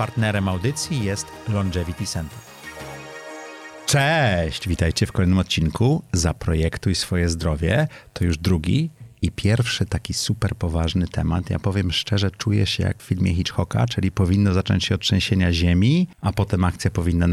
[0.00, 2.38] Partnerem audycji jest Longevity Center.
[3.86, 7.88] Cześć, witajcie w kolejnym odcinku Zaprojektuj swoje zdrowie.
[8.12, 8.90] To już drugi
[9.22, 13.86] i pierwszy taki super poważny temat, ja powiem szczerze, czuję się jak w filmie Hitchcocka,
[13.86, 17.26] czyli powinno zacząć się od trzęsienia ziemi, a potem akcja powinna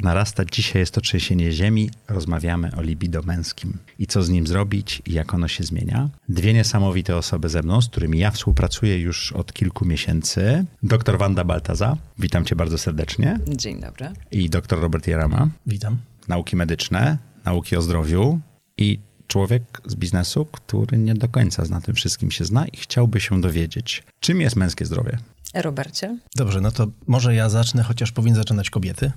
[0.00, 0.48] narastać.
[0.52, 5.12] Dzisiaj jest to trzęsienie ziemi, rozmawiamy o libido męskim i co z nim zrobić i
[5.12, 6.08] jak ono się zmienia.
[6.28, 10.64] Dwie niesamowite osoby ze mną, z którymi ja współpracuję już od kilku miesięcy.
[10.82, 13.38] Doktor Wanda Baltaza, witam cię bardzo serdecznie.
[13.48, 14.10] Dzień dobry.
[14.30, 15.48] I doktor Robert Jarama.
[15.66, 15.98] Witam.
[16.28, 18.40] Nauki medyczne, nauki o zdrowiu
[18.76, 18.98] i
[19.30, 23.40] człowiek z biznesu, który nie do końca na tym wszystkim się zna i chciałby się
[23.40, 25.18] dowiedzieć, czym jest męskie zdrowie.
[25.54, 26.18] Robercie?
[26.36, 29.12] Dobrze, no to może ja zacznę, chociaż powinny zaczynać kobiety.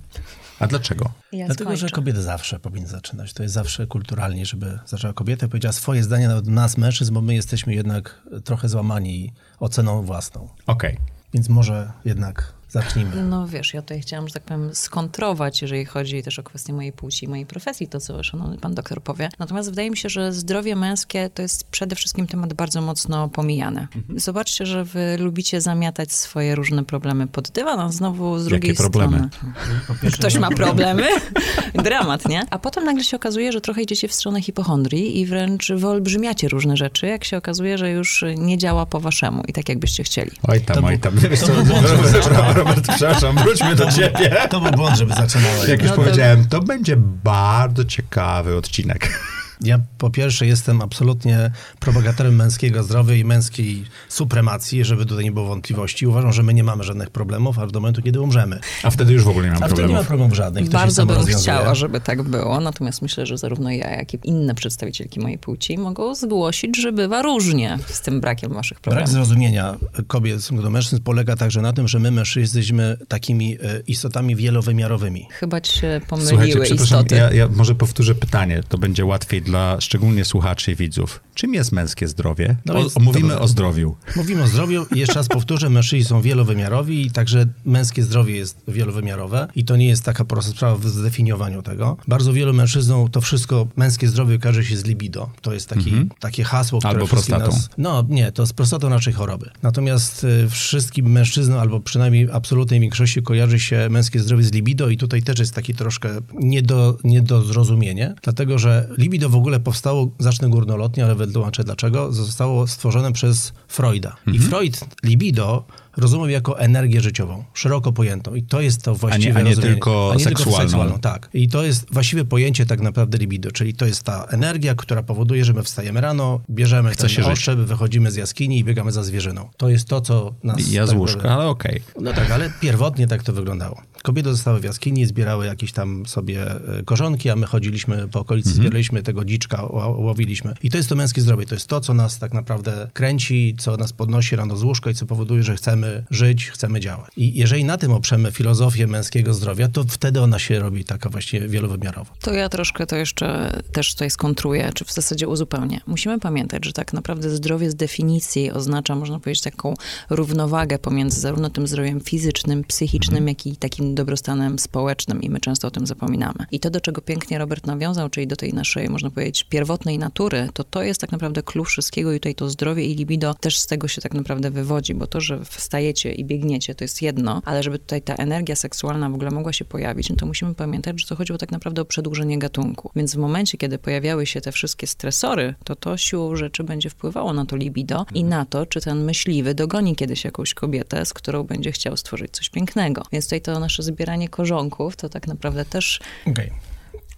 [0.60, 1.12] A dlaczego?
[1.32, 1.88] Ja Dlatego, skończę.
[1.88, 3.34] że kobiety zawsze powinny zaczynać.
[3.34, 7.36] To jest zawsze kulturalnie, żeby zaczęła kobieta powiedziała swoje zdanie na nas, mężczyzn, bo my
[7.36, 10.50] jesteśmy jednak trochę złamani oceną własną.
[10.68, 10.94] Okej.
[10.94, 11.06] Okay.
[11.34, 13.24] Więc może jednak Zacznijmy.
[13.24, 16.92] No wiesz, ja tutaj chciałam, że tak powiem, skontrować, jeżeli chodzi też o kwestię mojej
[16.92, 19.30] płci i mojej profesji, to co szanowny pan doktor powie.
[19.40, 23.88] Natomiast wydaje mi się, że zdrowie męskie to jest przede wszystkim temat bardzo mocno pomijany.
[23.96, 24.20] Mhm.
[24.20, 28.78] Zobaczcie, że wy lubicie zamiatać swoje różne problemy pod dywan, a znowu z drugiej Jakie
[28.78, 29.30] problemy?
[29.32, 30.12] strony...
[30.12, 31.08] Ktoś ma problemy?
[31.84, 32.42] Dramat, nie?
[32.50, 36.78] A potem nagle się okazuje, że trochę idziecie w stronę hipochondrii i wręcz wyolbrzymiacie różne
[36.78, 40.32] rzeczy, jak się okazuje, że już nie działa po waszemu i tak jakbyście chcieli.
[40.48, 41.14] Oj tam, to oj tam.
[41.18, 44.48] To, Robert, przepraszam, wróćmy do ciebie.
[44.50, 45.66] To był błąd, żeby zaczynała.
[45.68, 46.02] Jak już no to...
[46.02, 49.20] powiedziałem, to będzie bardzo ciekawy odcinek.
[49.62, 55.46] Ja po pierwsze jestem absolutnie propagatorem męskiego zdrowia i męskiej supremacji, żeby tutaj nie było
[55.46, 56.08] wątpliwości.
[56.08, 58.60] Uważam, że my nie mamy żadnych problemów, aż do momentu, kiedy umrzemy.
[58.84, 59.74] A wtedy już w ogóle nie ma problemów.
[59.74, 60.70] A wtedy nie ma problemów żadnych.
[60.70, 62.60] Bardzo bym chciała, żeby tak było.
[62.60, 67.22] Natomiast myślę, że zarówno ja, jak i inne przedstawicielki mojej płci mogą zgłosić, że bywa
[67.22, 69.10] różnie z tym brakiem waszych problemów.
[69.10, 69.76] Brak zrozumienia
[70.08, 73.80] kobiet w stosunku do mężczyzn polega także na tym, że my mężczyźni jesteśmy takimi e,
[73.88, 75.28] istotami wielowymiarowymi.
[75.32, 77.16] Chyba ci się pomyliły istoty.
[77.16, 81.20] Ja, ja może powtórzę pytanie, to będzie łatwiej dla szczególnie słuchaczy i widzów.
[81.34, 82.56] Czym jest męskie zdrowie?
[82.66, 83.44] No o, mówimy dobra.
[83.44, 83.96] o zdrowiu.
[84.16, 89.48] Mówimy o zdrowiu jeszcze raz powtórzę, mężczyźni są wielowymiarowi i także męskie zdrowie jest wielowymiarowe
[89.56, 91.98] i to nie jest taka prosta sprawa w zdefiniowaniu tego.
[92.08, 95.30] Bardzo wielu mężczyznom to wszystko, męskie zdrowie każe się z libido.
[95.42, 96.10] To jest taki, mhm.
[96.20, 97.46] takie hasło, które Albo prostatą.
[97.46, 99.50] Nas, no nie, to z prostatą naszej choroby.
[99.64, 104.98] Natomiast y, wszystkim mężczyznom, albo przynajmniej absolutnej większości kojarzy się męskie zdrowie z libido i
[104.98, 111.06] tutaj też jest taki troszkę niedo, niedozrozumienie, dlatego że libido w ogóle powstało, zacznę górnolotnie,
[111.06, 114.10] ale wytłumaczę dlaczego, zostało stworzone przez Freuda.
[114.10, 114.36] Mhm.
[114.36, 115.66] I Freud libido
[115.98, 118.36] rozumiał jako energię życiową, szeroko pojętą.
[118.36, 119.62] I to jest to właściwe a nie, a nie.
[119.62, 120.52] Tylko a nie seksualną.
[120.52, 121.00] tylko seksualną.
[121.00, 121.30] Tak.
[121.34, 125.46] I to jest właściwe pojęcie tak naprawdę libido, czyli to jest ta energia, która powoduje,
[125.46, 129.50] że my wstajemy rano, bierzemy Chce ten oszczep, wychodzimy z jaskini i biegamy za zwierzyną.
[129.58, 130.72] To jest to, co nas...
[130.72, 131.82] Ja z tak łóżka, ale okej.
[131.92, 132.04] Okay.
[132.04, 133.82] No tak, ale pierwotnie tak to wyglądało.
[134.04, 138.50] Kobiety zostały w jaskini, zbierały jakieś tam sobie e, korzonki, a my chodziliśmy po okolicy,
[138.50, 138.64] mhm.
[138.64, 139.64] zbieraliśmy tego dziczka,
[139.98, 140.54] łowiliśmy.
[140.64, 141.46] I to jest to męskie zdrowie.
[141.46, 144.94] To jest to, co nas tak naprawdę kręci, co nas podnosi rano z łóżka i
[144.94, 147.12] co powoduje, że chcemy żyć, chcemy działać.
[147.18, 151.48] I jeżeli na tym oprzemy filozofię męskiego zdrowia, to wtedy ona się robi taka właściwie
[151.48, 152.14] wielowymiarowa.
[152.22, 155.82] To ja troszkę to jeszcze też tutaj skontruję, czy w zasadzie uzupełnię.
[155.88, 159.74] Musimy pamiętać, że tak naprawdę zdrowie z definicji oznacza, można powiedzieć, taką
[160.10, 163.28] równowagę pomiędzy zarówno tym zdrowiem fizycznym, psychicznym, mhm.
[163.28, 166.46] jak i takim dobrostanem społecznym i my często o tym zapominamy.
[166.52, 170.50] I to, do czego pięknie Robert nawiązał, czyli do tej naszej, można powiedzieć, pierwotnej natury,
[170.54, 173.68] to to jest tak naprawdę klucz wszystkiego i tutaj to zdrowie i libido też z
[173.68, 177.64] tego się tak naprawdę wywodzi, bo to, że wstajecie i biegniecie, to jest jedno, ale
[177.64, 181.08] żeby tutaj ta energia seksualna w ogóle mogła się pojawić, no to musimy pamiętać, że
[181.08, 182.92] to chodziło tak naprawdę o przedłużenie gatunku.
[182.96, 187.34] Więc w momencie, kiedy pojawiały się te wszystkie stresory, to to siłą rzeczy będzie wpływało
[187.34, 191.44] na to libido i na to, czy ten myśliwy dogoni kiedyś jakąś kobietę, z którą
[191.44, 193.04] będzie chciał stworzyć coś pięknego.
[193.12, 196.00] Więc tutaj to nasze zbieranie korzonków to tak naprawdę też...
[196.28, 196.50] Okay.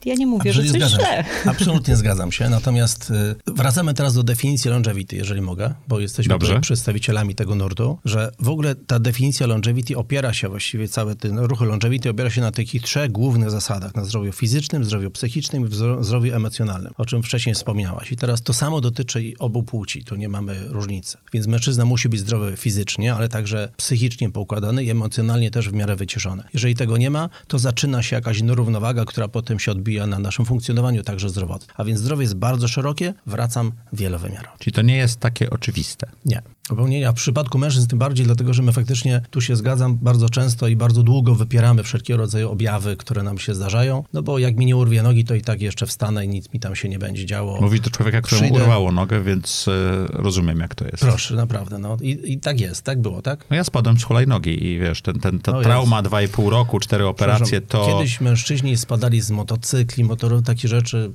[0.06, 1.24] Ja nie mówię, Absolutnie że coś źle.
[1.44, 1.50] Się.
[1.50, 2.50] Absolutnie zgadzam się.
[2.50, 8.32] Natomiast y, wracamy teraz do definicji longevity, jeżeli mogę, bo jesteśmy przedstawicielami tego nurtu, że
[8.40, 12.52] w ogóle ta definicja longevity opiera się właściwie, całe ten ruch longevity opiera się na
[12.52, 13.96] takich trzech głównych zasadach.
[13.96, 18.12] Na zdrowiu fizycznym, zdrowiu psychicznym i zdrowiu emocjonalnym, o czym wcześniej wspomniałaś.
[18.12, 21.18] I teraz to samo dotyczy obu płci, tu nie mamy różnicy.
[21.34, 25.96] Więc mężczyzna musi być zdrowy fizycznie, ale także psychicznie poukładany i emocjonalnie też w miarę
[25.96, 26.44] wycieszony.
[26.54, 30.46] Jeżeli tego nie ma, to zaczyna się jakaś nierównowaga, która potem się odbija na naszym
[30.46, 31.76] funkcjonowaniu także zdrowotnym.
[31.78, 34.58] A więc zdrowie jest bardzo szerokie, wracam wielowymiarowe.
[34.60, 36.08] Czyli to nie jest takie oczywiste.
[36.26, 36.42] Nie.
[36.70, 40.68] Popełnienia w przypadku mężczyzn tym bardziej, dlatego że my faktycznie, tu się zgadzam, bardzo często
[40.68, 44.66] i bardzo długo wypieramy wszelkiego rodzaju objawy, które nam się zdarzają, no bo jak mi
[44.66, 47.26] nie urwie nogi, to i tak jeszcze wstanę i nic mi tam się nie będzie
[47.26, 47.62] działo.
[47.62, 48.64] Mówi to człowieka, któremu Przyjdę...
[48.64, 49.72] urwało nogę, więc y,
[50.10, 50.98] rozumiem, jak to jest.
[50.98, 53.46] Proszę, naprawdę, no I, i tak jest, tak było, tak?
[53.50, 56.80] No ja spadłem z hulajnogi i wiesz, ten, ten, ta trauma, dwa i pół roku,
[56.80, 57.88] cztery operacje, to...
[57.88, 61.12] Kiedyś mężczyźni spadali z motocykli, motorów, takie rzeczy.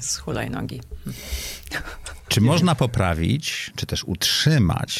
[0.00, 0.80] Z hulajnogi.
[2.28, 4.93] Czy można poprawić, czy też utrzymać,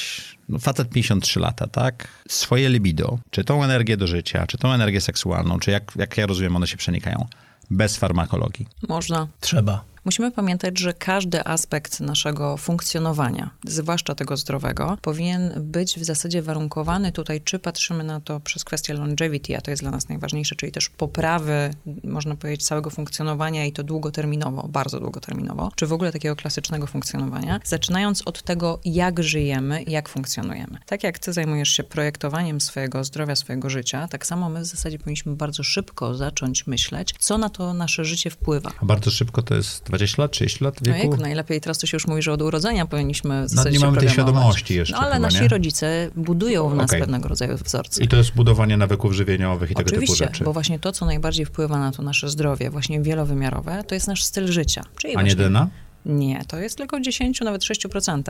[0.48, 2.08] no facet 53 lata, tak?
[2.28, 6.26] Swoje libido, czy tą energię do życia, czy tą energię seksualną, czy jak, jak ja
[6.26, 7.26] rozumiem, one się przenikają,
[7.70, 8.66] bez farmakologii?
[8.88, 9.28] Można.
[9.40, 9.84] Trzeba.
[10.04, 17.12] Musimy pamiętać, że każdy aspekt naszego funkcjonowania, zwłaszcza tego zdrowego, powinien być w zasadzie warunkowany
[17.12, 20.72] tutaj, czy patrzymy na to przez kwestię longevity, a to jest dla nas najważniejsze, czyli
[20.72, 21.70] też poprawy,
[22.04, 27.60] można powiedzieć, całego funkcjonowania i to długoterminowo, bardzo długoterminowo, czy w ogóle takiego klasycznego funkcjonowania,
[27.64, 30.78] zaczynając od tego, jak żyjemy jak funkcjonujemy.
[30.86, 34.98] Tak jak ty zajmujesz się projektowaniem swojego zdrowia, swojego życia, tak samo my w zasadzie
[34.98, 38.70] powinniśmy bardzo szybko zacząć myśleć, co na to nasze życie wpływa.
[38.82, 40.98] A bardzo szybko to jest 20 lat, 30 lat wieku?
[40.98, 44.08] Ojejku, najlepiej teraz to się już mówi, że od urodzenia powinniśmy no, Nie mamy tej
[44.08, 45.48] świadomości jeszcze No ale chyba, nasi nie?
[45.48, 47.00] rodzice budują w nas okay.
[47.00, 48.04] pewnego rodzaju wzorce.
[48.04, 50.44] I to jest budowanie nawyków żywieniowych i Oczywiście, tego typu rzeczy.
[50.44, 54.24] bo właśnie to, co najbardziej wpływa na to nasze zdrowie, właśnie wielowymiarowe, to jest nasz
[54.24, 54.82] styl życia.
[54.96, 55.68] Czyli A nie DNA?
[56.06, 58.20] Nie, to jest tylko w 10, nawet 6%.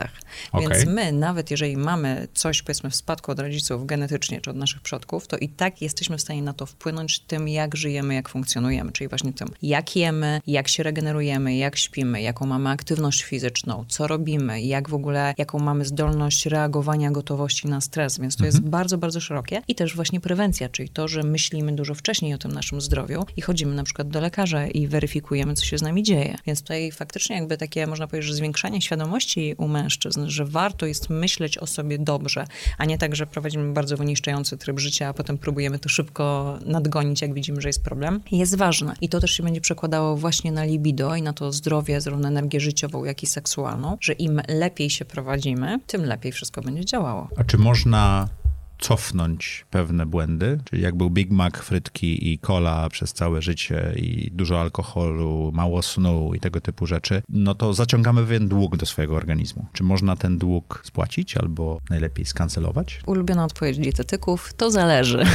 [0.51, 0.69] Okay.
[0.69, 4.81] Więc my, nawet jeżeli mamy coś, powiedzmy, w spadku od rodziców genetycznie czy od naszych
[4.81, 8.91] przodków, to i tak jesteśmy w stanie na to wpłynąć tym, jak żyjemy, jak funkcjonujemy,
[8.91, 14.07] czyli właśnie tym, jak jemy, jak się regenerujemy, jak śpimy, jaką mamy aktywność fizyczną, co
[14.07, 18.53] robimy, jak w ogóle, jaką mamy zdolność reagowania gotowości na stres, więc to mhm.
[18.53, 19.61] jest bardzo, bardzo szerokie.
[19.67, 23.41] I też właśnie prewencja, czyli to, że myślimy dużo wcześniej o tym naszym zdrowiu i
[23.41, 26.35] chodzimy na przykład do lekarza i weryfikujemy, co się z nami dzieje.
[26.47, 31.09] Więc tutaj faktycznie jakby takie, można powiedzieć, że zwiększanie świadomości u mężczyzn, że warto jest
[31.09, 32.47] myśleć o sobie dobrze,
[32.77, 37.21] a nie tak, że prowadzimy bardzo wyniszczający tryb życia, a potem próbujemy to szybko nadgonić,
[37.21, 38.93] jak widzimy, że jest problem, jest ważne.
[39.01, 42.59] I to też się będzie przekładało właśnie na libido i na to zdrowie, zarówno energię
[42.59, 47.29] życiową, jak i seksualną, że im lepiej się prowadzimy, tym lepiej wszystko będzie działało.
[47.37, 48.29] A czy można
[48.85, 54.31] cofnąć pewne błędy, czyli jak był Big Mac, frytki i cola przez całe życie i
[54.31, 59.15] dużo alkoholu, mało snu i tego typu rzeczy, no to zaciągamy pewien dług do swojego
[59.15, 59.65] organizmu.
[59.73, 63.01] Czy można ten dług spłacić albo najlepiej skancelować?
[63.05, 65.25] Ulubiona odpowiedź dietetyków, to zależy.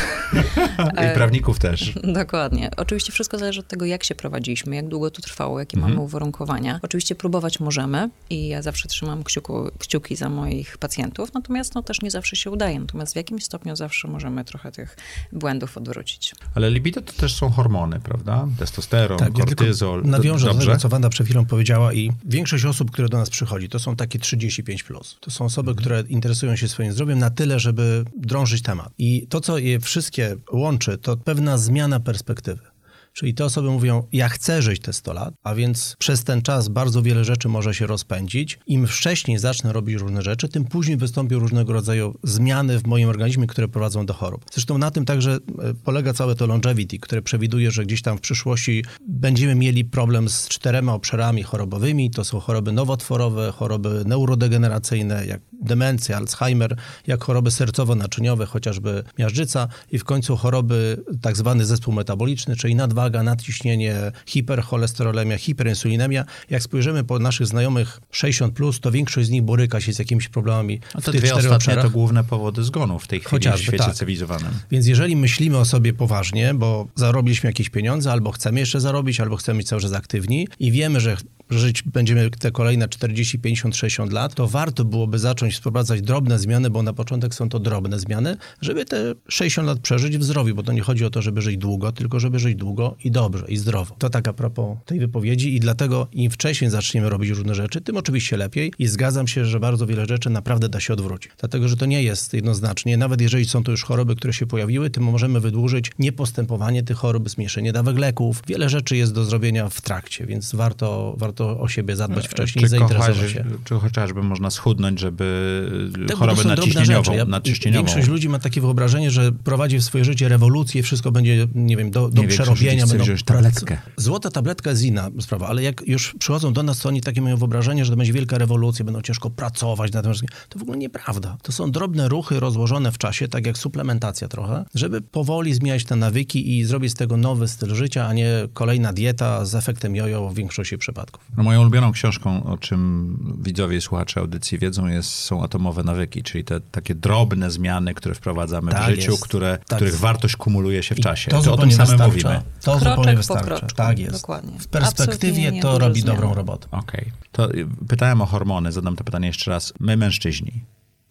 [1.13, 1.95] I prawników też.
[2.23, 2.71] Dokładnie.
[2.77, 5.93] Oczywiście wszystko zależy od tego, jak się prowadziliśmy, jak długo to trwało, jakie mhm.
[5.93, 6.81] mamy uwarunkowania.
[6.83, 12.03] Oczywiście próbować możemy i ja zawsze trzymam kciuku, kciuki za moich pacjentów, natomiast no, też
[12.03, 12.81] nie zawsze się udaje.
[12.81, 14.97] Natomiast w jakim jakimś stopniu zawsze możemy trochę tych
[15.33, 16.35] błędów odwrócić.
[16.55, 18.49] Ale libido to też są hormony, prawda?
[18.59, 20.03] Testosteron, tak, kortyzol.
[20.05, 23.31] Ja nawiążę do tego, co Wanda przed chwilą powiedziała i większość osób, które do nas
[23.31, 24.85] przychodzi, to są takie 35+.
[24.85, 25.17] Plus.
[25.21, 25.85] To są osoby, mhm.
[25.85, 28.93] które interesują się swoim zdrowiem na tyle, żeby drążyć temat.
[28.99, 32.70] I to, co je wszystkie łączy, to pewna zmiana perspektywy.
[33.13, 36.69] Czyli te osoby mówią, ja chcę żyć te 100 lat, a więc przez ten czas
[36.69, 38.59] bardzo wiele rzeczy może się rozpędzić.
[38.67, 43.47] Im wcześniej zacznę robić różne rzeczy, tym później wystąpią różnego rodzaju zmiany w moim organizmie,
[43.47, 44.45] które prowadzą do chorób.
[44.53, 45.39] Zresztą na tym także e,
[45.85, 50.49] polega całe to longevity, które przewiduje, że gdzieś tam w przyszłości będziemy mieli problem z
[50.49, 52.11] czterema obszarami chorobowymi.
[52.11, 56.77] To są choroby nowotworowe, choroby neurodegeneracyjne, jak demencja, Alzheimer,
[57.07, 63.00] jak choroby sercowo-naczyniowe, chociażby miażdżyca i w końcu choroby, tak zwany zespół metaboliczny, czyli nadwaga,
[63.09, 63.95] nadciśnienie,
[64.27, 66.25] hipercholesterolemia, hiperinsulinemia.
[66.51, 70.29] Jak spojrzymy po naszych znajomych 60+, plus, to większość z nich boryka się z jakimiś
[70.29, 71.85] problemami A te w tych dwie ostatnie obszarach.
[71.85, 73.95] to główne powody zgonów w tej chwili Chociażby, w świecie tak.
[73.95, 74.51] cywilizowanym.
[74.71, 79.37] Więc jeżeli myślimy o sobie poważnie, bo zarobiliśmy jakieś pieniądze, albo chcemy jeszcze zarobić, albo
[79.37, 81.17] chcemy być cały czas aktywni i wiemy, że
[81.51, 86.71] żyć będziemy te kolejne 40, 50, 60 lat, to warto byłoby zacząć wprowadzać drobne zmiany,
[86.71, 90.63] bo na początek są to drobne zmiany, żeby te 60 lat przeżyć w zdrowiu, bo
[90.63, 93.57] to nie chodzi o to, żeby żyć długo, tylko żeby żyć długo i dobrze, i
[93.57, 93.97] zdrowo.
[93.99, 97.97] To tak a propos tej wypowiedzi i dlatego im wcześniej zaczniemy robić różne rzeczy, tym
[97.97, 101.33] oczywiście lepiej i zgadzam się, że bardzo wiele rzeczy naprawdę da się odwrócić.
[101.39, 104.91] Dlatego, że to nie jest jednoznacznie, nawet jeżeli są to już choroby, które się pojawiły,
[104.91, 108.43] tym możemy wydłużyć niepostępowanie tych chorób, zmniejszenie dawek leków.
[108.47, 112.63] Wiele rzeczy jest do zrobienia w trakcie, więc warto, warto warto o siebie zadbać wcześniej,
[112.63, 113.45] czy zainteresować się.
[113.65, 117.87] Czy chociażby można schudnąć, żeby tak, chorobę nadciśnieniową, ja, nadciśnieniową.
[117.87, 121.91] Większość ludzi ma takie wyobrażenie, że prowadzi w swoje życie rewolucję, wszystko będzie, nie wiem,
[121.91, 122.87] do, do nie przerobienia.
[122.87, 123.79] Będą tabletkę.
[123.97, 127.37] Złota tabletka jest inna sprawa, ale jak już przychodzą do nas, to oni takie mają
[127.37, 130.13] wyobrażenie, że to będzie wielka rewolucja, będą ciężko pracować na tym.
[130.49, 131.37] To w ogóle nieprawda.
[131.43, 135.97] To są drobne ruchy rozłożone w czasie, tak jak suplementacja trochę, żeby powoli zmieniać te
[135.97, 140.29] nawyki i zrobić z tego nowy styl życia, a nie kolejna dieta z efektem jojo
[140.29, 141.25] w większości przypadków.
[141.37, 146.23] No moją ulubioną książką, o czym widzowie i słuchacze audycji wiedzą, jest są atomowe nawyki,
[146.23, 149.79] czyli te takie drobne zmiany, które wprowadzamy tak w życiu, które, tak.
[149.79, 151.31] których wartość kumuluje się w czasie.
[151.31, 152.07] to, to o tym samym wystarcza.
[152.07, 152.43] mówimy.
[152.61, 153.45] To Kroczek zupełnie wystarcza.
[153.45, 154.13] Kroczku, tak jest.
[154.13, 154.59] Dokładnie.
[154.59, 156.17] W perspektywie to robi zmian.
[156.17, 156.69] dobrą robotę.
[156.71, 157.01] Okej.
[157.01, 157.13] Okay.
[157.33, 157.49] To
[157.89, 159.73] pytałem o hormony, zadam to pytanie jeszcze raz.
[159.81, 160.65] My mężczyźni,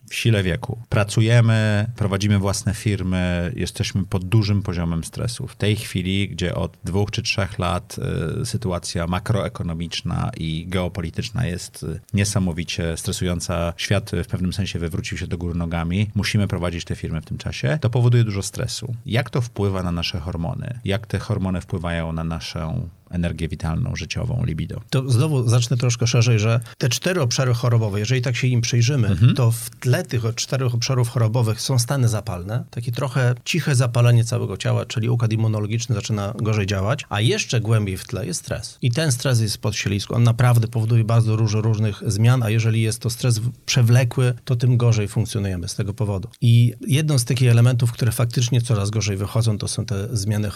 [0.09, 0.79] w sile wieku.
[0.89, 5.47] Pracujemy, prowadzimy własne firmy, jesteśmy pod dużym poziomem stresu.
[5.47, 7.95] W tej chwili, gdzie od dwóch czy trzech lat
[8.41, 15.27] y, sytuacja makroekonomiczna i geopolityczna jest y, niesamowicie stresująca, świat w pewnym sensie wywrócił się
[15.27, 18.95] do góry nogami, musimy prowadzić te firmy w tym czasie, to powoduje dużo stresu.
[19.05, 20.79] Jak to wpływa na nasze hormony?
[20.85, 24.81] Jak te hormony wpływają na naszą energię witalną, życiową, libido.
[24.89, 29.07] To znowu zacznę troszkę szerzej, że te cztery obszary chorobowe, jeżeli tak się im przyjrzymy,
[29.07, 29.35] mhm.
[29.35, 34.57] to w tle tych czterech obszarów chorobowych są stany zapalne, takie trochę ciche zapalenie całego
[34.57, 38.77] ciała, czyli układ immunologiczny zaczyna gorzej działać, a jeszcze głębiej w tle jest stres.
[38.81, 40.15] I ten stres jest pod sielisku.
[40.15, 44.77] On naprawdę powoduje bardzo dużo różnych zmian, a jeżeli jest to stres przewlekły, to tym
[44.77, 46.29] gorzej funkcjonujemy z tego powodu.
[46.41, 50.49] I jedną z takich elementów, które faktycznie coraz gorzej wychodzą, to są te zmiany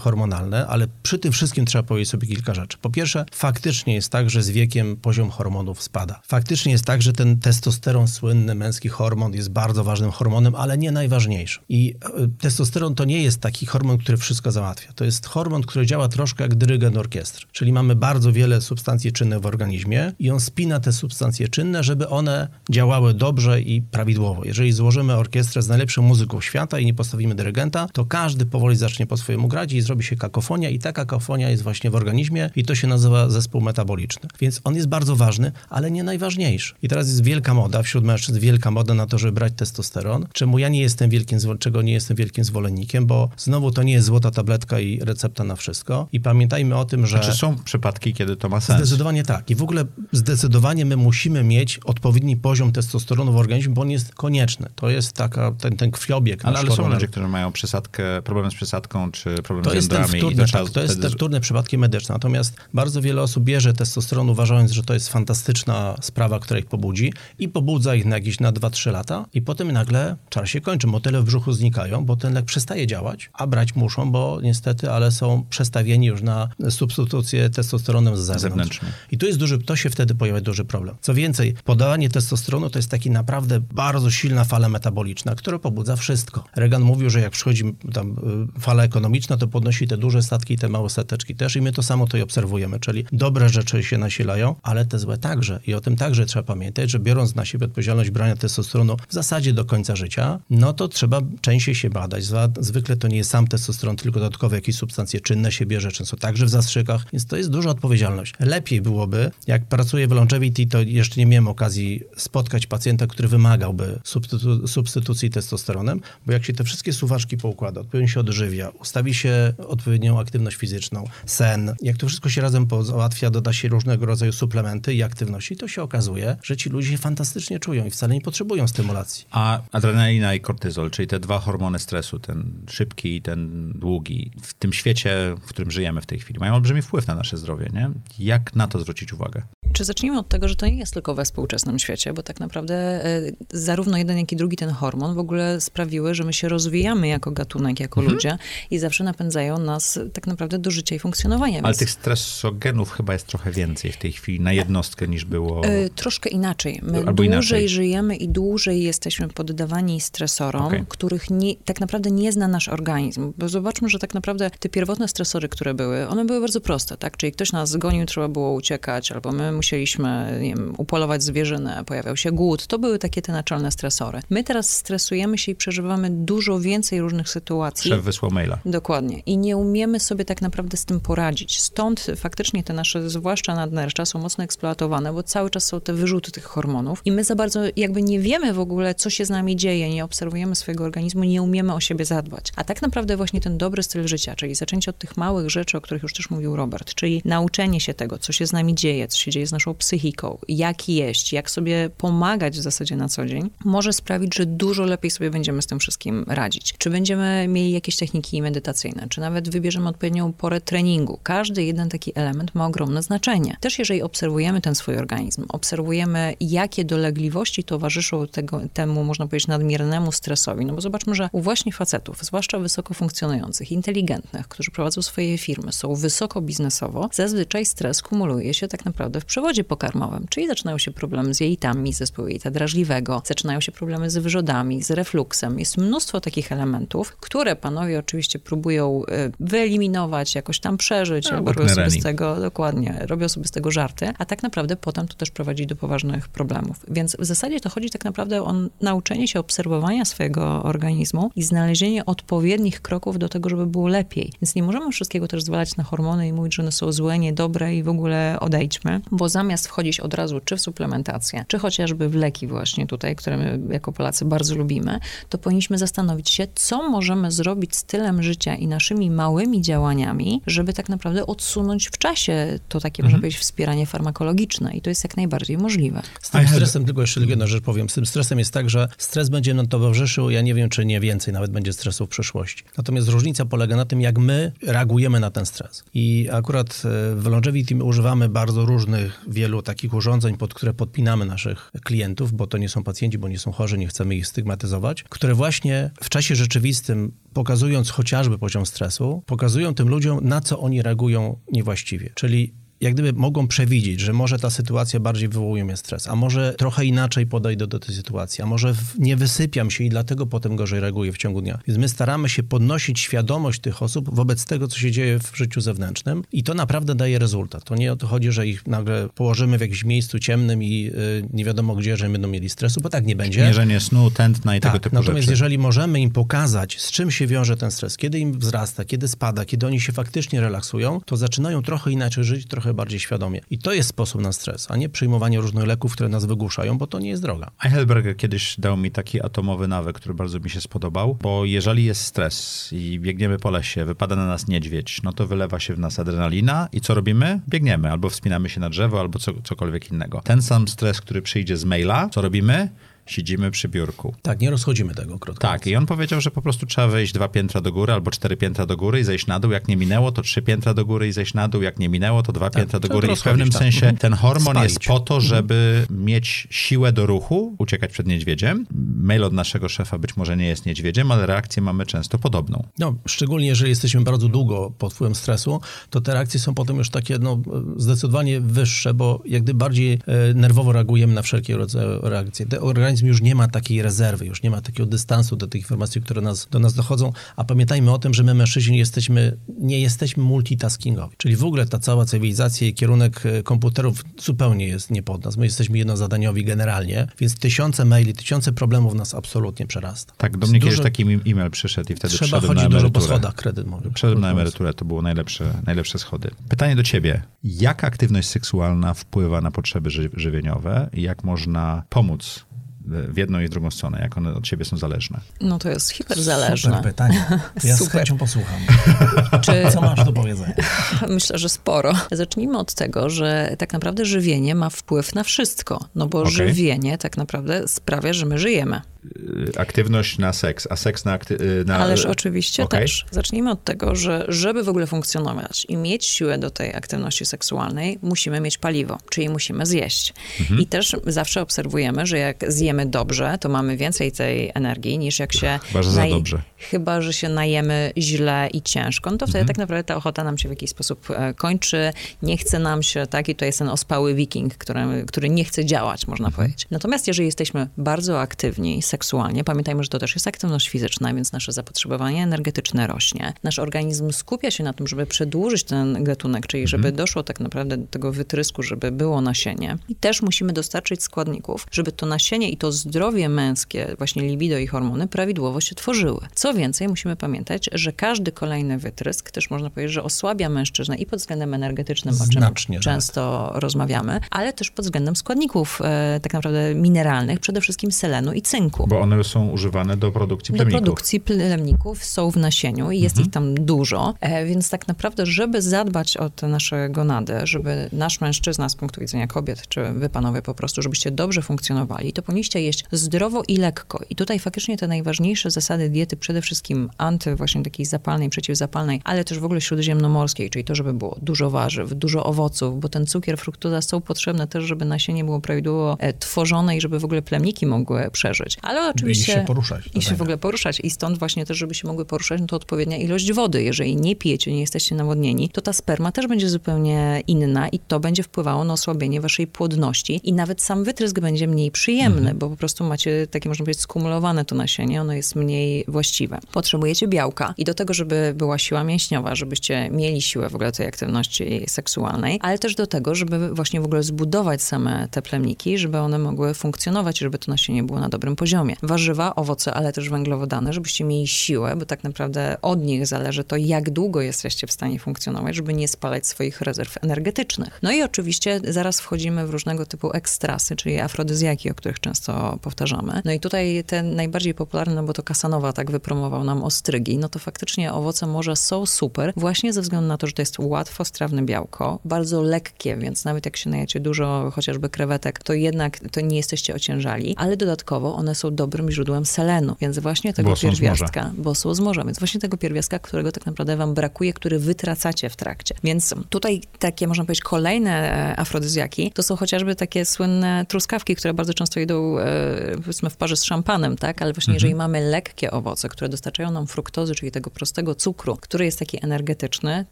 [0.00, 2.78] hormonalne, ale przy tym wszystkim trzeba trzeba powiedzieć sobie kilka rzeczy.
[2.80, 6.20] Po pierwsze, faktycznie jest tak, że z wiekiem poziom hormonów spada.
[6.26, 10.92] Faktycznie jest tak, że ten testosteron, słynny męski hormon, jest bardzo ważnym hormonem, ale nie
[10.92, 11.62] najważniejszym.
[11.68, 14.92] I e, testosteron to nie jest taki hormon, który wszystko załatwia.
[14.92, 17.46] To jest hormon, który działa troszkę jak dyrygent orkiestry.
[17.52, 22.08] Czyli mamy bardzo wiele substancji czynnych w organizmie i on spina te substancje czynne, żeby
[22.08, 24.44] one działały dobrze i prawidłowo.
[24.44, 29.06] Jeżeli złożymy orkiestrę z najlepszą muzyką świata i nie postawimy dyrygenta, to każdy powoli zacznie
[29.06, 32.50] po swojemu grać i zrobi się kakofonia i ta kakofonia jest właśnie właśnie w organizmie
[32.56, 34.28] i to się nazywa zespół metaboliczny.
[34.40, 36.74] Więc on jest bardzo ważny, ale nie najważniejszy.
[36.82, 40.58] I teraz jest wielka moda, wśród mężczyzn wielka moda na to, żeby brać testosteron, czemu
[40.58, 44.30] ja nie jestem wielkim, czego nie jestem wielkim zwolennikiem, bo znowu to nie jest złota
[44.30, 46.08] tabletka i recepta na wszystko.
[46.12, 47.18] I pamiętajmy o tym, że...
[47.18, 48.78] Czy znaczy są przypadki, kiedy to ma sens?
[48.78, 49.50] Zdecydowanie tak.
[49.50, 54.14] I w ogóle zdecydowanie my musimy mieć odpowiedni poziom testosteronu w organizmie, bo on jest
[54.14, 54.68] konieczny.
[54.74, 56.44] To jest taka, ten, ten krwiobieg.
[56.44, 60.20] Ale, ale są ludzie, którzy mają przesadkę, problem z przesadką, czy problem to z jądrami.
[60.52, 62.12] Tak, to jest ten wtórny przypadek medyczne.
[62.12, 67.12] Natomiast bardzo wiele osób bierze testosteron, uważając, że to jest fantastyczna sprawa, która ich pobudzi
[67.38, 70.86] i pobudza ich na jakieś na 2-3 lata i potem nagle czas się kończy.
[70.86, 75.10] Motyle w brzuchu znikają, bo ten lek przestaje działać, a brać muszą, bo niestety, ale
[75.12, 78.42] są przestawieni już na substytucję testosteronem z zewnątrz.
[78.42, 78.88] Zewnętrzny.
[79.10, 80.96] I tu jest duży, to się wtedy pojawia duży problem.
[81.00, 86.44] Co więcej, podawanie testosteronu to jest taki naprawdę bardzo silna fala metaboliczna, która pobudza wszystko.
[86.56, 88.16] Reagan mówił, że jak przychodzi tam
[88.56, 91.72] y, fala ekonomiczna, to podnosi te duże statki i te małe stateczki też i my
[91.72, 95.60] to samo tutaj obserwujemy, czyli dobre rzeczy się nasilają, ale te złe także.
[95.66, 99.52] I o tym także trzeba pamiętać, że biorąc na siebie odpowiedzialność brania testosteronu w zasadzie
[99.52, 102.24] do końca życia, no to trzeba częściej się badać.
[102.60, 106.46] Zwykle to nie jest sam testosteron, tylko dodatkowe jakieś substancje czynne się bierze, często także
[106.46, 108.34] w zastrzykach, więc to jest duża odpowiedzialność.
[108.40, 114.00] Lepiej byłoby, jak pracuję w longevity, to jeszcze nie miałem okazji spotkać pacjenta, który wymagałby
[114.04, 119.52] substytu substytucji testosteronem, bo jak się te wszystkie suwaczki poukłada, odpowiednio się odżywia, ustawi się
[119.68, 121.04] odpowiednią aktywność fizyczną,
[121.42, 121.74] sen.
[121.82, 125.82] Jak to wszystko się razem załatwia, doda się różnego rodzaju suplementy i aktywności, to się
[125.82, 129.26] okazuje, że ci ludzie się fantastycznie czują i wcale nie potrzebują stymulacji.
[129.30, 134.54] A adrenalina i kortyzol, czyli te dwa hormony stresu, ten szybki i ten długi, w
[134.54, 137.90] tym świecie, w którym żyjemy w tej chwili, mają olbrzymi wpływ na nasze zdrowie, nie?
[138.18, 139.42] Jak na to zwrócić uwagę?
[139.72, 143.06] Czy zacznijmy od tego, że to nie jest tylko we współczesnym świecie, bo tak naprawdę
[143.06, 147.08] y, zarówno jeden, jak i drugi ten hormon w ogóle sprawiły, że my się rozwijamy
[147.08, 148.14] jako gatunek, jako mhm.
[148.14, 148.38] ludzie
[148.70, 151.31] i zawsze napędzają nas tak naprawdę do życia i funkcjonowania.
[151.34, 151.78] Ale więc...
[151.78, 155.64] tych stresogenów chyba jest trochę więcej w tej chwili na jednostkę niż było.
[155.64, 156.80] Y, troszkę inaczej.
[156.82, 157.68] My Albo dłużej inaczej.
[157.68, 160.84] żyjemy i dłużej jesteśmy poddawani stresorom, okay.
[160.88, 163.32] których nie, tak naprawdę nie zna nasz organizm.
[163.38, 167.16] Bo zobaczmy, że tak naprawdę te pierwotne stresory, które były, one były bardzo proste, tak?
[167.16, 172.32] Czyli ktoś nas zgonił, trzeba było uciekać, albo my musieliśmy wiem, upolować zwierzynę, pojawiał się
[172.32, 172.66] głód.
[172.66, 174.20] To były takie te naczelne stresory.
[174.30, 177.90] My teraz stresujemy się i przeżywamy dużo więcej różnych sytuacji.
[177.90, 178.58] Szef wysłał maila.
[178.64, 179.18] Dokładnie.
[179.18, 181.11] I nie umiemy sobie tak naprawdę z tym poradzić.
[181.58, 186.32] Stąd faktycznie te nasze, zwłaszcza nadnercza, są mocno eksploatowane, bo cały czas są te wyrzuty
[186.32, 189.56] tych hormonów i my za bardzo jakby nie wiemy w ogóle, co się z nami
[189.56, 192.52] dzieje, nie obserwujemy swojego organizmu, nie umiemy o siebie zadbać.
[192.56, 195.80] A tak naprawdę właśnie ten dobry styl życia, czyli zaczęcie od tych małych rzeczy, o
[195.80, 199.18] których już też mówił Robert, czyli nauczenie się tego, co się z nami dzieje, co
[199.18, 203.50] się dzieje z naszą psychiką, jak jeść, jak sobie pomagać w zasadzie na co dzień,
[203.64, 206.74] może sprawić, że dużo lepiej sobie będziemy z tym wszystkim radzić.
[206.78, 211.18] Czy będziemy mieli jakieś techniki medytacyjne, czy nawet wybierzemy odpowiednią porę treningu, treningu.
[211.22, 213.56] Każdy jeden taki element ma ogromne znaczenie.
[213.60, 220.12] Też jeżeli obserwujemy ten swój organizm, obserwujemy, jakie dolegliwości towarzyszą tego, temu, można powiedzieć, nadmiernemu
[220.12, 225.38] stresowi, no bo zobaczmy, że u właśnie facetów, zwłaszcza wysoko funkcjonujących, inteligentnych, którzy prowadzą swoje
[225.38, 230.78] firmy, są wysoko biznesowo, zazwyczaj stres kumuluje się tak naprawdę w przewodzie pokarmowym, czyli zaczynają
[230.78, 235.58] się problemy z jelitami, zespołu jelita drażliwego, zaczynają się problemy z wyrzodami, z refluksem.
[235.58, 240.91] Jest mnóstwo takich elementów, które panowie oczywiście próbują y, wyeliminować, jakoś tam przeżyć,
[241.30, 244.76] no, albo robią sobie z tego, dokładnie, robią sobie z tego żarty, a tak naprawdę
[244.76, 246.86] potem to też prowadzi do poważnych problemów.
[246.88, 252.06] Więc w zasadzie to chodzi tak naprawdę o nauczenie się obserwowania swojego organizmu i znalezienie
[252.06, 254.32] odpowiednich kroków do tego, żeby było lepiej.
[254.42, 257.76] Więc nie możemy wszystkiego też zwalać na hormony i mówić, że one są złe, niedobre
[257.76, 262.14] i w ogóle odejdźmy, bo zamiast wchodzić od razu czy w suplementację, czy chociażby w
[262.14, 267.30] leki właśnie tutaj, które my jako Polacy bardzo lubimy, to powinniśmy zastanowić się, co możemy
[267.30, 273.02] zrobić stylem życia i naszymi małymi działaniami, żeby tak naprawdę odsunąć w czasie to takie,
[273.02, 273.12] mhm.
[273.12, 276.02] można powiedzieć, wspieranie farmakologiczne i to jest jak najbardziej możliwe.
[276.20, 279.28] Z tym stresem, tylko jeszcze jedną rzecz powiem, z tym stresem jest tak, że stres
[279.28, 282.64] będzie nam towarzyszył, ja nie wiem, czy nie więcej nawet będzie stresu w przyszłości.
[282.78, 285.84] Natomiast różnica polega na tym, jak my reagujemy na ten stres.
[285.94, 291.70] I akurat e, w Longevity używamy bardzo różnych, wielu takich urządzeń, pod które podpinamy naszych
[291.84, 295.34] klientów, bo to nie są pacjenci, bo nie są chorzy, nie chcemy ich stygmatyzować, które
[295.34, 301.40] właśnie w czasie rzeczywistym, pokazując chociażby poziom stresu, pokazują tym ludziom, na co oni reagują
[301.52, 302.10] niewłaściwie.
[302.14, 306.54] Czyli jak gdyby mogą przewidzieć, że może ta sytuacja bardziej wywołuje mnie stres, a może
[306.58, 310.80] trochę inaczej podejdę do tej sytuacji, a może nie wysypiam się i dlatego potem gorzej
[310.80, 311.58] reaguję w ciągu dnia.
[311.66, 315.60] Więc my staramy się podnosić świadomość tych osób wobec tego, co się dzieje w życiu
[315.60, 317.64] zewnętrznym i to naprawdę daje rezultat.
[317.64, 321.28] To nie o to chodzi, że ich nagle położymy w jakimś miejscu ciemnym i y,
[321.32, 323.42] nie wiadomo gdzie, że będą mieli stresu, bo tak nie będzie.
[323.46, 325.32] Mierzenie snu, tętna i tak, tego typu natomiast rzeczy.
[325.32, 329.44] jeżeli możemy im pokazać, z czym się wiąże ten stres, kiedy im wzrasta, kiedy spada,
[329.44, 333.40] kiedy oni się faktycznie relaksują, to zaczynają trochę inaczej żyć, trochę bardziej świadomie.
[333.50, 336.86] I to jest sposób na stres, a nie przyjmowanie różnych leków, które nas wygłuszają, bo
[336.86, 337.50] to nie jest droga.
[337.58, 342.04] Heidelberger kiedyś dał mi taki atomowy nawyk, który bardzo mi się spodobał, bo jeżeli jest
[342.04, 345.98] stres i biegniemy po lesie, wypada na nas niedźwiedź, no to wylewa się w nas
[345.98, 347.40] adrenalina i co robimy?
[347.48, 350.20] Biegniemy, albo wspinamy się na drzewo, albo co, cokolwiek innego.
[350.24, 352.68] Ten sam stres, który przyjdzie z maila, co robimy?
[353.06, 354.14] Siedzimy przy biurku.
[354.22, 355.48] Tak, nie rozchodzimy tego krótko.
[355.48, 358.36] Tak, i on powiedział, że po prostu trzeba wejść dwa piętra do góry albo cztery
[358.36, 359.50] piętra do góry i zejść na dół.
[359.50, 361.62] Jak nie minęło, to trzy piętra do góry i zejść na dół.
[361.62, 363.08] Jak nie minęło, to dwa tak, piętra do góry.
[363.12, 363.58] I w pewnym tak.
[363.58, 364.72] sensie ten hormon Spalić.
[364.72, 365.28] jest po to, mhm.
[365.28, 368.66] żeby mieć siłę do ruchu, uciekać przed niedźwiedziem.
[368.96, 372.64] Mail od naszego szefa być może nie jest niedźwiedziem, ale reakcję mamy często podobną.
[372.78, 375.60] No, szczególnie jeżeli jesteśmy bardzo długo pod wpływem stresu,
[375.90, 377.42] to te reakcje są potem już takie no,
[377.76, 382.46] zdecydowanie wyższe, bo jak gdyby bardziej e, nerwowo reagujemy na wszelkie rodzaje reakcje.
[382.60, 386.20] Organizm już nie ma takiej rezerwy, już nie ma takiego dystansu do tych informacji, które
[386.20, 391.16] nas, do nas dochodzą, a pamiętajmy o tym, że my mężczyźni jesteśmy, nie jesteśmy multitaskingowi,
[391.16, 395.36] czyli w ogóle ta cała cywilizacja i kierunek e, komputerów zupełnie jest nie pod nas.
[395.36, 400.14] My jesteśmy jednozadaniowi generalnie, więc tysiące maili, tysiące problemów nas absolutnie przerasta.
[400.16, 403.34] Tak, do mnie dużo, kiedyś taki e-mail przyszedł i wtedy Trzeba chodzić dużo po schodach,
[403.34, 403.90] kredyt mówię.
[403.94, 406.30] Przyszedłem na emeryturę, to było najlepsze, najlepsze schody.
[406.48, 407.22] Pytanie do ciebie.
[407.44, 412.44] Jak aktywność seksualna wpływa na potrzeby ży żywieniowe i jak można pomóc
[412.86, 415.20] w jedną i w drugą stronę, jak one od siebie są zależne?
[415.40, 416.76] No to jest hiperzależne.
[416.76, 417.24] Super pytanie.
[417.60, 417.92] To ja Super.
[417.92, 418.60] z chęcią posłucham.
[419.44, 419.70] Czy...
[419.72, 420.54] Co masz do powiedzenia?
[421.08, 421.92] Myślę, że sporo.
[422.12, 426.32] Zacznijmy od tego, że tak naprawdę żywienie ma wpływ na wszystko, no bo okay.
[426.32, 428.80] żywienie tak naprawdę sprawia, że my żyjemy.
[429.06, 431.18] Y, aktywność na seks, a seks na...
[431.18, 431.78] Akty- y, na...
[431.78, 432.80] Ależ oczywiście okay.
[432.80, 433.06] też.
[433.10, 437.98] Zacznijmy od tego, że żeby w ogóle funkcjonować i mieć siłę do tej aktywności seksualnej,
[438.02, 440.14] musimy mieć paliwo, czyli musimy zjeść.
[440.40, 440.60] Mhm.
[440.60, 445.32] I też zawsze obserwujemy, że jak zjemy dobrze, to mamy więcej tej energii niż jak
[445.32, 445.58] się...
[445.62, 446.10] Chyba, że naj...
[446.10, 446.42] za dobrze.
[446.58, 449.46] Chyba, że się najemy źle i ciężko, no to wtedy mhm.
[449.46, 453.06] tak naprawdę ta ochota nam się w jakiś sposób e, kończy, nie chce nam się,
[453.06, 453.28] tak?
[453.28, 456.44] I to jest ten ospały wiking, który, który nie chce działać, można mhm.
[456.44, 456.66] powiedzieć.
[456.70, 459.44] Natomiast jeżeli jesteśmy bardzo aktywni, seksualnie.
[459.44, 463.32] Pamiętajmy, że to też jest aktywność fizyczna, więc nasze zapotrzebowanie energetyczne rośnie.
[463.42, 466.96] Nasz organizm skupia się na tym, żeby przedłużyć ten gatunek, czyli żeby mhm.
[466.96, 469.78] doszło tak naprawdę do tego wytrysku, żeby było nasienie.
[469.88, 474.66] I też musimy dostarczyć składników, żeby to nasienie i to zdrowie męskie, właśnie libido i
[474.66, 476.20] hormony, prawidłowo się tworzyły.
[476.34, 481.06] Co więcej, musimy pamiętać, że każdy kolejny wytrysk też można powiedzieć, że osłabia mężczyznę i
[481.06, 482.84] pod względem energetycznym, o czym Znacznie, tak.
[482.84, 483.62] często tak.
[483.62, 488.81] rozmawiamy, ale też pod względem składników e, tak naprawdę mineralnych, przede wszystkim selenu i cynku.
[488.88, 490.80] Bo on one są używane do produkcji plemników.
[490.80, 493.26] Do produkcji plemników są w nasieniu i jest mhm.
[493.26, 498.20] ich tam dużo, e, więc tak naprawdę, żeby zadbać o te nasze gonady, żeby nasz
[498.20, 502.62] mężczyzna z punktu widzenia kobiet, czy wy panowie po prostu, żebyście dobrze funkcjonowali, to powinniście
[502.62, 504.00] jeść zdrowo i lekko.
[504.10, 509.24] I tutaj faktycznie te najważniejsze zasady diety, przede wszystkim anty właśnie takiej zapalnej, przeciwzapalnej, ale
[509.24, 513.38] też w ogóle śródziemnomorskiej, czyli to, żeby było dużo warzyw, dużo owoców, bo ten cukier,
[513.38, 517.66] fruktoza są potrzebne też, żeby nasienie było prawidłowo e, tworzone i żeby w ogóle plemniki
[517.66, 518.56] mogły przeżyć.
[518.72, 519.32] Ale oczywiście...
[519.32, 519.84] I się poruszać.
[519.94, 520.80] I się w ogóle poruszać.
[520.80, 523.62] I stąd właśnie też, żeby się mogły poruszać, no to odpowiednia ilość wody.
[523.62, 528.00] Jeżeli nie pijecie, nie jesteście nawodnieni, to ta sperma też będzie zupełnie inna i to
[528.00, 532.38] będzie wpływało na osłabienie waszej płodności i nawet sam wytrysk będzie mniej przyjemny, mhm.
[532.38, 536.38] bo po prostu macie takie, można powiedzieć, skumulowane to nasienie, ono jest mniej właściwe.
[536.52, 540.86] Potrzebujecie białka i do tego, żeby była siła mięśniowa, żebyście mieli siłę w ogóle tej
[540.86, 545.98] aktywności seksualnej, ale też do tego, żeby właśnie w ogóle zbudować same te plemniki, żeby
[545.98, 548.61] one mogły funkcjonować, żeby to nasienie było na dobrym poziomie.
[548.82, 553.56] Warzywa, owoce, ale też węglowodany, żebyście mieli siłę, bo tak naprawdę od nich zależy to,
[553.56, 557.78] jak długo jesteście w stanie funkcjonować, żeby nie spalać swoich rezerw energetycznych.
[557.82, 563.22] No i oczywiście zaraz wchodzimy w różnego typu ekstrasy, czyli afrodyzjaki, o których często powtarzamy.
[563.24, 567.28] No i tutaj ten najbardziej popularny, no bo to Kasanowa tak wypromował nam ostrygi, no
[567.28, 571.42] to faktycznie owoce morza są super, właśnie ze względu na to, że to jest łatwostrawne
[571.42, 576.36] białko, bardzo lekkie, więc nawet jak się najecie dużo chociażby krewetek, to jednak to nie
[576.36, 581.74] jesteście ociężali, ale dodatkowo one są dobrym źródłem selenu, więc właśnie tego pierwiastka, bo są
[581.74, 585.74] z morza, więc właśnie tego pierwiastka, którego tak naprawdę wam brakuje, który wytracacie w trakcie.
[585.84, 591.34] Więc tutaj takie, można powiedzieć, kolejne e, afrodyzjaki, to są chociażby takie słynne truskawki, które
[591.34, 594.22] bardzo często idą, e, powiedzmy, w parze z szampanem, tak?
[594.22, 594.54] Ale właśnie mhm.
[594.54, 599.04] jeżeli mamy lekkie owoce, które dostarczają nam fruktozy, czyli tego prostego cukru, który jest taki
[599.04, 599.86] energetyczny,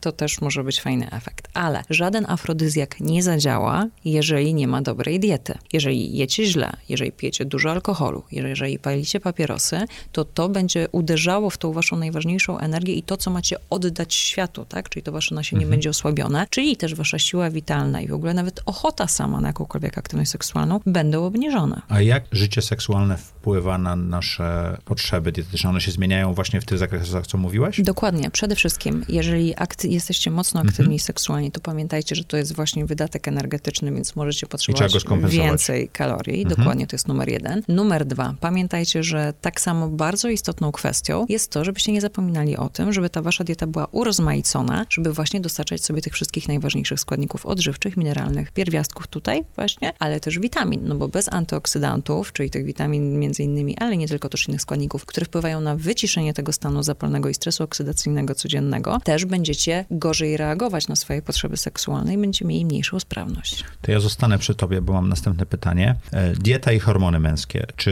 [0.00, 1.48] to też może być fajny efekt.
[1.54, 5.54] Ale żaden afrodyzjak nie zadziała, jeżeli nie ma dobrej diety.
[5.72, 11.58] Jeżeli jecie źle, jeżeli pijecie dużo alkoholu, jeżeli palicie papierosy, to to będzie uderzało w
[11.58, 14.88] tą waszą najważniejszą energię i to, co macie oddać światu, tak?
[14.88, 15.70] Czyli to wasze nasienie mhm.
[15.70, 19.98] będzie osłabione, czyli też wasza siła witalna i w ogóle nawet ochota sama na jakąkolwiek
[19.98, 21.82] aktywność seksualną będą obniżone.
[21.88, 25.70] A jak życie seksualne wpływa na nasze potrzeby dietetyczne?
[25.70, 27.80] One się zmieniają właśnie w tych zakresach, co mówiłaś?
[27.82, 28.30] Dokładnie.
[28.30, 30.98] Przede wszystkim, jeżeli akty- jesteście mocno aktywni mhm.
[30.98, 36.42] seksualnie, to pamiętajcie, że to jest właśnie wydatek energetyczny, więc możecie potrzebować więcej kalorii.
[36.42, 36.56] Mhm.
[36.56, 37.62] Dokładnie, to jest numer jeden.
[37.68, 42.68] Numer dwa, pamiętajcie, że tak samo bardzo istotną kwestią jest to, żebyście nie zapominali o
[42.68, 47.46] tym, żeby ta wasza dieta była urozmaicona, żeby właśnie dostarczać sobie tych wszystkich najważniejszych składników
[47.46, 53.18] odżywczych, mineralnych, pierwiastków tutaj właśnie, ale też witamin, no bo bez antyoksydantów, czyli tych witamin
[53.18, 57.28] między innymi, ale nie tylko też innych składników, które wpływają na wyciszenie tego stanu zapalnego
[57.28, 62.64] i stresu oksydacyjnego codziennego, też będziecie gorzej reagować na swoje potrzeby seksualne i będziecie mieli
[62.64, 63.64] mniejszą sprawność.
[63.82, 65.94] To ja zostanę przy tobie, bo mam następne pytanie.
[66.12, 67.90] E, dieta i hormony męskie, czy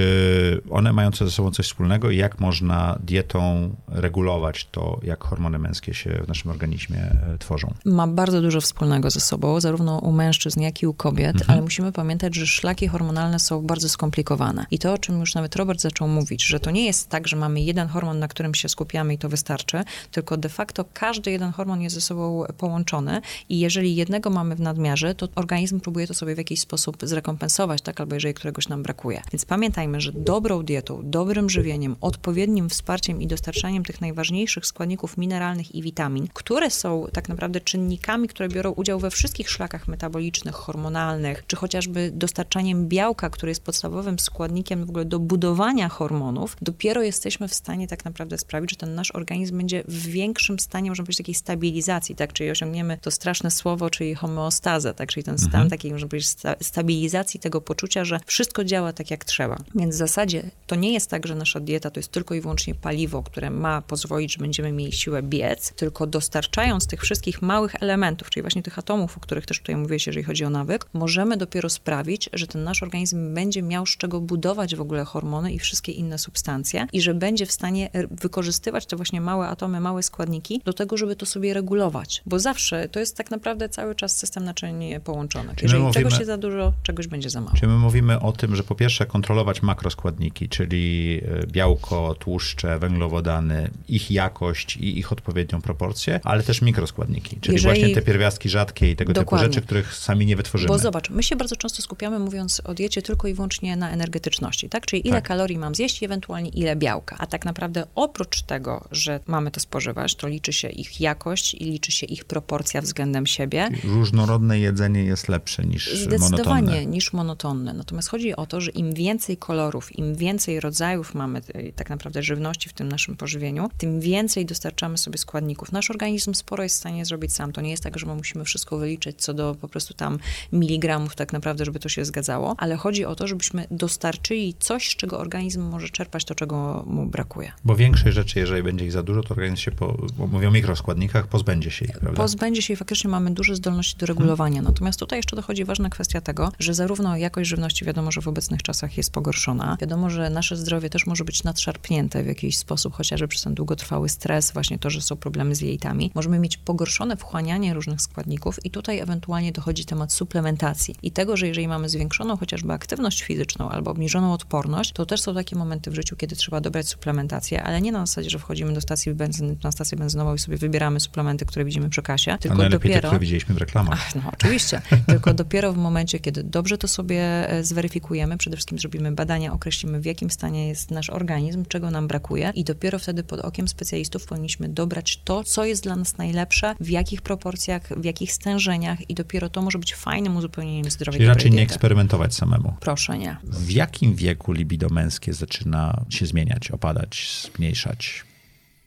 [0.70, 5.94] one mają ze sobą coś wspólnego i jak można dietą regulować to, jak hormony męskie
[5.94, 7.74] się w naszym organizmie e, tworzą?
[7.84, 11.50] Ma bardzo dużo wspólnego ze sobą, zarówno u mężczyzn, jak i u kobiet, mhm.
[11.50, 14.66] ale musimy pamiętać, że szlaki hormonalne są bardzo skomplikowane.
[14.70, 17.36] I to, o czym już nawet Robert zaczął mówić, że to nie jest tak, że
[17.36, 21.52] mamy jeden hormon, na którym się skupiamy i to wystarczy, tylko de facto każdy jeden
[21.52, 26.14] hormon jest ze sobą połączony i jeżeli jednego mamy w nadmiarze, to organizm próbuje to
[26.14, 29.22] sobie w jakiś sposób zrekompensować, tak, albo jeżeli któregoś nam brakuje.
[29.32, 35.74] Więc pamiętajmy, że dobrą dietą, dobrym żywieniem, odpowiednim wsparciem i dostarczaniem tych najważniejszych składników mineralnych
[35.74, 41.44] i witamin, które są tak naprawdę czynnikami, które biorą udział we wszystkich szlakach metabolicznych, hormonalnych,
[41.46, 47.48] czy chociażby dostarczaniem białka, który jest podstawowym składnikiem w ogóle do budowania hormonów, dopiero jesteśmy
[47.48, 51.18] w stanie tak naprawdę sprawić, że ten nasz organizm będzie w większym stanie, można powiedzieć,
[51.18, 52.32] takiej stabilizacji, tak?
[52.32, 55.08] Czyli osiągniemy to straszne słowo, czyli homeostazę, tak?
[55.08, 55.70] Czyli ten stan mhm.
[55.70, 59.58] takiej, można powiedzieć, sta stabilizacji tego poczucia, że wszystko działa tak, jak trzeba.
[59.74, 63.22] Więc zasadzie to nie jest tak, że nasza dieta to jest tylko i wyłącznie paliwo,
[63.22, 68.42] które ma pozwolić, że będziemy mieli siłę biec, tylko dostarczając tych wszystkich małych elementów, czyli
[68.42, 72.30] właśnie tych atomów, o których też tutaj mówiłeś, jeżeli chodzi o nawyk, możemy dopiero sprawić,
[72.32, 76.18] że ten nasz organizm będzie miał z czego budować w ogóle hormony i wszystkie inne
[76.18, 80.96] substancje i że będzie w stanie wykorzystywać te właśnie małe atomy, małe składniki do tego,
[80.96, 82.22] żeby to sobie regulować.
[82.26, 85.62] Bo zawsze to jest tak naprawdę cały czas system naczyń połączonych.
[85.62, 87.56] Jeżeli mówimy, czegoś jest za dużo, czegoś będzie za mało.
[87.56, 89.62] Czyli my mówimy o tym, że po pierwsze kontrolować
[89.98, 97.36] makroskładniki, czyli e, białko, tłuszcze, węglowodany, ich jakość i ich odpowiednią proporcję, ale też mikroskładniki,
[97.40, 97.80] czyli Jeżeli...
[97.80, 99.48] właśnie te pierwiastki rzadkie i tego Dokładnie.
[99.48, 100.68] typu rzeczy, których sami nie wytworzymy.
[100.68, 104.68] Bo zobacz, my się bardzo często skupiamy, mówiąc o diecie, tylko i wyłącznie na energetyczności,
[104.68, 104.86] tak?
[104.86, 105.28] Czyli ile tak.
[105.28, 107.16] kalorii mam zjeść ewentualnie ile białka.
[107.18, 111.64] A tak naprawdę oprócz tego, że mamy to spożywać, to liczy się ich jakość i
[111.64, 113.68] liczy się ich proporcja względem siebie.
[113.84, 116.86] Różnorodne jedzenie jest lepsze niż Zdecydowanie monotonne.
[116.86, 117.72] niż monotonne.
[117.72, 121.40] Natomiast chodzi o to, że im więcej kolorów, im więcej rodzajów mamy
[121.76, 125.72] tak naprawdę żywności w tym naszym pożywieniu, tym więcej dostarczamy sobie składników.
[125.72, 127.52] Nasz organizm sporo jest w stanie zrobić sam.
[127.52, 130.18] To nie jest tak, że my musimy wszystko wyliczyć co do po prostu tam
[130.52, 134.96] miligramów tak naprawdę, żeby to się zgadzało, ale chodzi o to, żebyśmy dostarczyli coś, z
[134.96, 137.52] czego organizm może czerpać to, czego mu brakuje.
[137.64, 141.26] Bo większej rzeczy, jeżeli będzie ich za dużo, to organizm się, po, mówią o mikroskładnikach,
[141.26, 142.22] pozbędzie się ich, prawda?
[142.22, 144.54] Pozbędzie się i faktycznie mamy duże zdolności do regulowania.
[144.54, 144.72] Hmm.
[144.72, 148.62] Natomiast tutaj jeszcze dochodzi ważna kwestia tego, że zarówno jakość żywności wiadomo, że w obecnych
[148.62, 149.76] czasach jest pogorszona.
[149.80, 154.08] Wiadomo, że nasze zdrowie też może być nadszarpnięte w jakiś sposób, chociażby przez ten długotrwały
[154.08, 156.10] stres, właśnie to, że są problemy z jejitami.
[156.14, 161.46] Możemy mieć pogorszone wchłanianie różnych składników i tutaj ewentualnie dochodzi temat suplementacji i tego, że
[161.46, 165.94] jeżeli mamy zwiększoną chociażby aktywność fizyczną albo obniżoną odporność, to też są takie momenty w
[165.94, 169.72] życiu, kiedy trzeba dobrać suplementację, ale nie na zasadzie, że wchodzimy do stacji benzyny, na
[169.72, 172.94] stację benzynową i sobie wybieramy suplementy, które widzimy przy kasie, tylko A dopiero...
[172.94, 173.98] te, które widzieliśmy w reklamach.
[174.06, 178.78] Ach, no oczywiście, tylko dopiero w momencie, kiedy dobrze to sobie e, zweryfikujemy, przede wszystkim
[178.78, 183.22] zrobimy badania, określimy w jakim stanie jest nasz organizm, czego nam brakuje i dopiero wtedy
[183.22, 188.04] pod okiem specjalistów powinniśmy dobrać to, co jest dla nas najlepsze, w jakich proporcjach, w
[188.04, 191.16] jakich stężeniach i dopiero to może być fajnym uzupełnieniem zdrowia.
[191.16, 192.76] Czyli raczej nie eksperymentować samemu.
[192.80, 193.36] Proszę nie.
[193.44, 198.24] W jakim wieku libido męskie zaczyna się zmieniać, opadać, zmniejszać?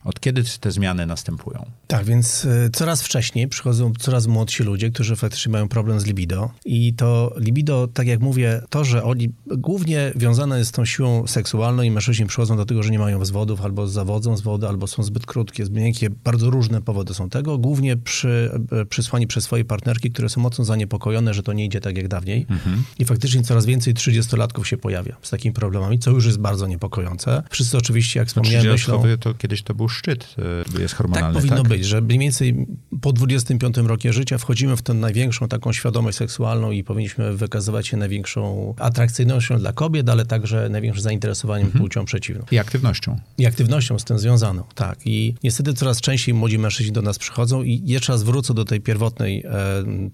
[0.03, 1.65] Od kiedy te zmiany następują?
[1.87, 6.51] Tak, więc y, coraz wcześniej przychodzą coraz młodsi ludzie, którzy faktycznie mają problem z libido.
[6.65, 11.27] I to libido, tak jak mówię, to, że oni głównie wiązane jest z tą siłą
[11.27, 14.87] seksualną i mężczyźni przychodzą do tego, że nie mają wzwodów, albo zawodzą z wody, albo
[14.87, 16.09] są zbyt krótkie, zbyt miękkie.
[16.09, 17.57] Bardzo różne powody są tego.
[17.57, 21.81] Głównie przy, e, przysłani przez swoje partnerki, które są mocno zaniepokojone, że to nie idzie
[21.81, 22.45] tak jak dawniej.
[22.49, 22.83] Mhm.
[22.99, 27.43] I faktycznie coraz więcej 30-latków się pojawia z takimi problemami, co już jest bardzo niepokojące.
[27.49, 29.03] Wszyscy oczywiście, jak wspomniałem, myślą...
[29.19, 30.35] to kiedyś to był szczyt
[30.77, 31.33] e, jest hormonalny.
[31.33, 31.67] Tak powinno tak?
[31.67, 32.67] być, że mniej więcej
[33.01, 37.97] po 25 roku życia wchodzimy w tę największą taką świadomość seksualną i powinniśmy wykazywać się
[37.97, 41.83] największą atrakcyjnością dla kobiet, ale także największym zainteresowaniem mhm.
[41.83, 42.45] płcią przeciwną.
[42.51, 43.19] I aktywnością.
[43.37, 44.99] I aktywnością z tym związaną, tak.
[45.05, 48.81] I niestety coraz częściej młodzi mężczyźni do nas przychodzą i jeszcze raz wrócę do tej
[48.81, 49.49] pierwotnej e,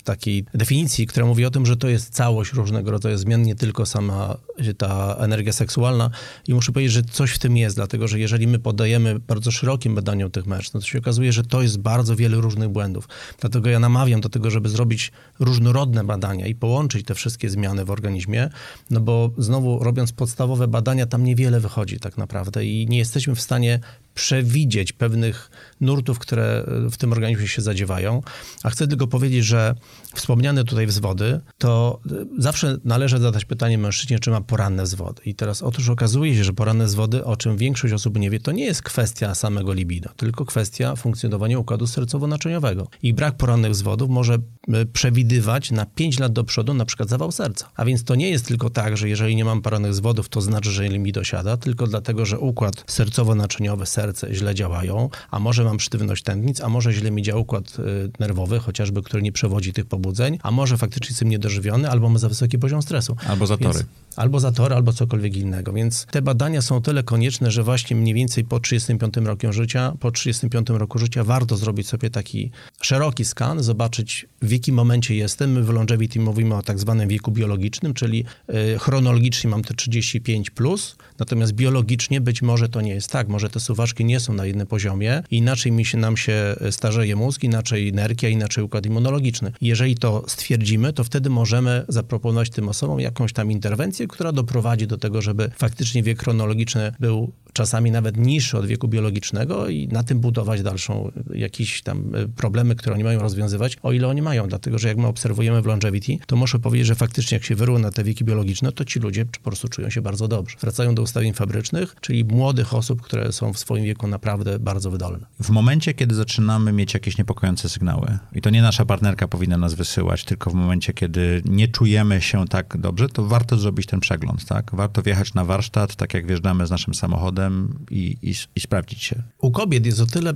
[0.03, 3.85] takiej definicji, która mówi o tym, że to jest całość różnego rodzaju zmian, nie tylko
[3.85, 4.37] sama
[4.77, 6.09] ta energia seksualna.
[6.47, 9.95] I muszę powiedzieć, że coś w tym jest, dlatego że jeżeli my podajemy bardzo szerokim
[9.95, 13.07] badaniom tych mężczyzn, to się okazuje, że to jest bardzo wiele różnych błędów.
[13.39, 17.91] Dlatego ja namawiam do tego, żeby zrobić różnorodne badania i połączyć te wszystkie zmiany w
[17.91, 18.49] organizmie,
[18.89, 23.41] no bo znowu robiąc podstawowe badania, tam niewiele wychodzi tak naprawdę i nie jesteśmy w
[23.41, 23.79] stanie
[24.17, 25.51] przewidzieć pewnych
[25.81, 28.21] nurtów, które w tym organizmie się zadziewają.
[28.63, 29.75] A chcę tylko powiedzieć, że
[30.15, 31.99] wspomniane tutaj wzwody, to
[32.37, 35.21] zawsze należy zadać pytanie mężczyźnie, czy ma poranne wzwody.
[35.25, 38.51] I teraz otóż okazuje się, że poranne wzwody, o czym większość osób nie wie, to
[38.51, 42.87] nie jest kwestia samego libido, tylko kwestia funkcjonowania układu sercowo-naczyniowego.
[43.03, 47.31] I brak porannych wzwodów może e, przewidywać na 5 lat do przodu na przykład zawał
[47.31, 47.69] serca.
[47.75, 50.71] A więc to nie jest tylko tak, że jeżeli nie mam porannych wzwodów, to znaczy,
[50.71, 56.23] że libido siada, tylko dlatego, że układ sercowo-naczyniowy, serce źle działają, a może mam sztywność
[56.23, 57.83] tętnic, a może źle mi działa układ e,
[58.19, 62.29] nerwowy, chociażby, który nie przewodzi tych pobudzeń, a może faktycznie jestem niedożywiony, albo mam za
[62.29, 63.15] wysoki poziom stresu.
[63.27, 63.79] Albo zatory.
[63.79, 65.73] Więc, albo zatory, albo cokolwiek innego.
[65.73, 70.11] Więc te badania są tyle konieczne, że właśnie mniej więcej po 35 roku życia, po
[70.11, 75.51] 35 roku życia warto zrobić sobie taki szeroki skan, zobaczyć w jakim momencie jestem.
[75.51, 80.49] My w longevity mówimy o tak zwanym wieku biologicznym, czyli y, chronologicznie mam te 35+,
[80.51, 83.27] plus, natomiast biologicznie być może to nie jest tak.
[83.27, 87.43] Może te suwaczki nie są na jednym poziomie inaczej mi się, nam się starzeje mózg,
[87.43, 89.51] inaczej nerkia, inaczej układ immunologiczny.
[89.61, 94.97] Jeżeli to stwierdzimy, to wtedy możemy zaproponować tym osobom jakąś tam interwencję, która doprowadzi do
[94.97, 100.19] tego, żeby faktycznie wiek chronologiczny był czasami nawet niższy od wieku biologicznego i na tym
[100.19, 104.47] budować dalszą jakieś tam e, problemy, które oni mają rozwiązywać, o ile oni mają.
[104.47, 107.91] Dlatego, że jak my obserwujemy w longevity, to muszę powiedzieć, że faktycznie jak się wyrówna
[107.91, 110.57] te wieki biologiczne, to ci ludzie po prostu czują się bardzo dobrze.
[110.61, 115.25] Wracają do ustawień fabrycznych, czyli młodych osób, które są w swoim wieku naprawdę bardzo wydolne.
[115.41, 119.73] W momencie, kiedy zaczynamy mieć jakieś niepokojące sygnały, i to nie nasza partnerka powinna nas
[119.73, 124.45] wysyłać, tylko w momencie, kiedy nie czujemy się tak dobrze, to warto zrobić ten przegląd,
[124.45, 124.71] tak?
[124.73, 129.03] Warto wjechać na warsztat, tak jak wjeżdżamy z naszym samochodem, ginekologiem i, i, i sprawdzić
[129.03, 129.23] się.
[129.41, 130.33] U kobiet jest o tyle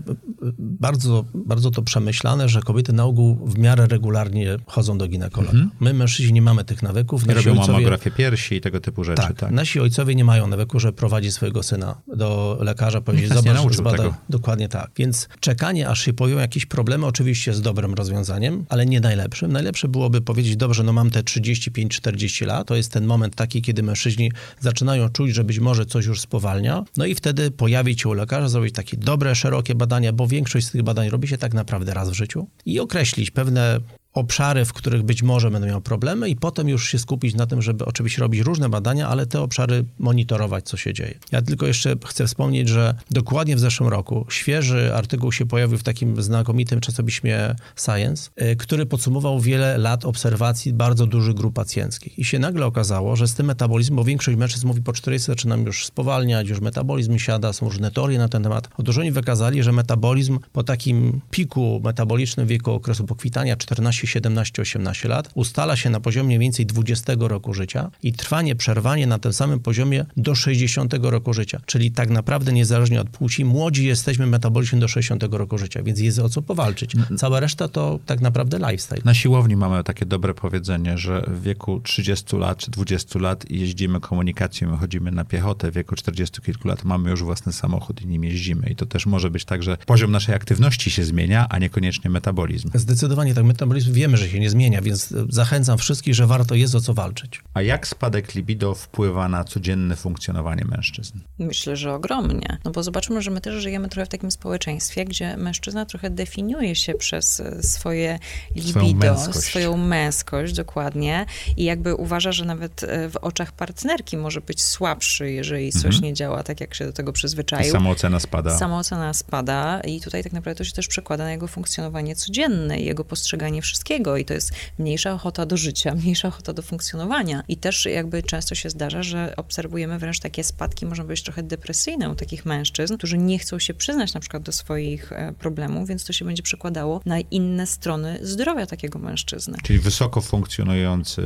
[0.60, 5.52] bardzo, bardzo to przemyślane, że kobiety na ogół w miarę regularnie chodzą do ginekologa.
[5.52, 5.72] Mhm.
[5.80, 7.28] My, mężczyźni, nie mamy tych nawyków.
[7.28, 7.72] Nie robią ojcowie...
[7.72, 9.22] mamografię piersi i tego typu rzeczy.
[9.22, 13.46] Tak, tak, nasi ojcowie nie mają nawyku, że prowadzi swojego syna do lekarza, powiedzieć, zobacz,
[13.46, 13.98] nie nauczył zbada...
[13.98, 14.16] tego.
[14.30, 14.92] Dokładnie tak.
[14.98, 19.52] Więc czekanie, aż się pojawią jakieś problemy, oczywiście jest dobrym rozwiązaniem, ale nie najlepszym.
[19.52, 23.84] Najlepsze byłoby powiedzieć, dobrze, no mam te 35-40 lat, to jest ten moment taki, kiedy
[23.84, 28.14] mężczyźni zaczynają czuć, że być może coś już spowalnia, no i wtedy pojawić się u
[28.14, 31.94] lekarza, zrobić takie dobre, szerokie badania, bo większość z tych badań robi się tak naprawdę
[31.94, 33.80] raz w życiu i określić pewne
[34.14, 37.62] obszary, w których być może będą miały problemy i potem już się skupić na tym,
[37.62, 41.20] żeby oczywiście robić różne badania, ale te obszary monitorować, co się dzieje.
[41.32, 45.84] Ja tylko jeszcze chcę wspomnieć, że dokładnie w zeszłym roku świeży artykuł się pojawił w
[45.84, 52.20] takim znakomitym czasopiśmie Science, y, który podsumował wiele lat obserwacji bardzo dużych grup pacjenckich.
[52.20, 55.66] I się nagle okazało, że z tym metabolizmem, bo większość mężczyzn mówi po 40 zaczynam
[55.66, 58.70] już spowalniać, już metabolizm siada, są różne teorie na ten temat.
[58.78, 65.30] Otóż oni wykazali, że metabolizm po takim piku metabolicznym wieku okresu pokwitania 14 17-18 lat,
[65.34, 69.60] ustala się na poziomie mniej więcej 20 roku życia i trwanie, przerwanie na tym samym
[69.60, 71.62] poziomie do 60 roku życia.
[71.66, 76.20] Czyli tak naprawdę niezależnie od płci, młodzi jesteśmy metabolicznie do 60 roku życia, więc jest
[76.20, 76.94] o co powalczyć.
[77.18, 79.02] Cała reszta to tak naprawdę lifestyle.
[79.06, 84.00] Na siłowni mamy takie dobre powiedzenie, że w wieku 30 lat czy 20 lat jeździmy
[84.00, 88.24] komunikacją, chodzimy na piechotę, w wieku 40 kilku lat mamy już własny samochód i nim
[88.24, 88.70] jeździmy.
[88.70, 92.70] I to też może być tak, że poziom naszej aktywności się zmienia, a niekoniecznie metabolizm.
[92.74, 93.46] Zdecydowanie tak.
[93.46, 97.42] Metabolizm wiemy, że się nie zmienia, więc zachęcam wszystkich, że warto jest o co walczyć.
[97.54, 101.20] A jak spadek libido wpływa na codzienne funkcjonowanie mężczyzn?
[101.40, 102.58] Myślę, że ogromnie.
[102.66, 106.76] No bo zobaczmy, że my też żyjemy trochę w takim społeczeństwie, gdzie mężczyzna trochę definiuje
[106.76, 108.20] się przez e, swoje
[108.56, 111.26] libido, swoją męskość, swoją męskość dokładnie
[111.58, 116.04] i jakby uważa, że nawet e, w oczach partnerki może być słabszy, jeżeli coś mhm.
[116.04, 117.68] nie działa tak, jak się do tego przyzwyczaił.
[117.68, 118.58] I samoocena spada.
[118.58, 122.86] Samoocena spada i tutaj tak naprawdę to się też przekłada na jego funkcjonowanie codzienne i
[122.86, 123.81] jego postrzeganie wszystkiego
[124.20, 127.44] i to jest mniejsza ochota do życia, mniejsza ochota do funkcjonowania.
[127.48, 132.10] I też jakby często się zdarza, że obserwujemy wręcz takie spadki, można być trochę depresyjne
[132.10, 136.06] u takich mężczyzn, którzy nie chcą się przyznać na przykład do swoich e, problemów, więc
[136.06, 139.58] to się będzie przekładało na inne strony zdrowia takiego mężczyzny.
[139.64, 141.22] Czyli wysoko funkcjonujący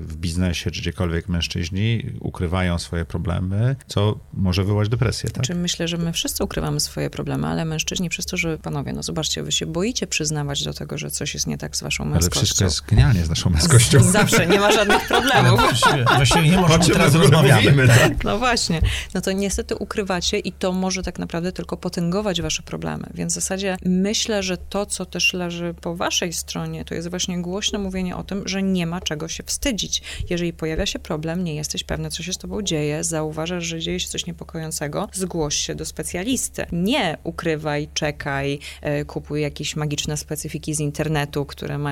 [0.00, 5.46] w biznesie czy gdziekolwiek mężczyźni ukrywają swoje problemy, co może wywołać depresję, tak?
[5.46, 9.02] Znaczy myślę, że my wszyscy ukrywamy swoje problemy, ale mężczyźni przez to, że panowie, no
[9.02, 12.38] zobaczcie, wy się boicie przyznawać do tego, że coś jest nie tak z waszą męskością.
[12.38, 14.02] Ale wszystko jest genialnie z naszą męskością.
[14.12, 15.60] Zawsze, nie ma żadnych problemów.
[16.16, 17.88] Właściwie nie możemy teraz rozmawiamy.
[17.88, 18.12] Tak?
[18.24, 18.80] No właśnie.
[19.14, 23.06] No to niestety ukrywacie i to może tak naprawdę tylko potęgować wasze problemy.
[23.14, 27.42] Więc w zasadzie myślę, że to, co też leży po waszej stronie, to jest właśnie
[27.42, 30.02] głośne mówienie o tym, że nie ma czego się wstydzić.
[30.30, 34.00] Jeżeli pojawia się problem, nie jesteś pewny, co się z tobą dzieje, zauważasz, że dzieje
[34.00, 36.66] się coś niepokojącego, zgłoś się do specjalisty.
[36.72, 41.87] Nie ukrywaj, czekaj, e, kupuj jakieś magiczne specyfiki z internetu, które mają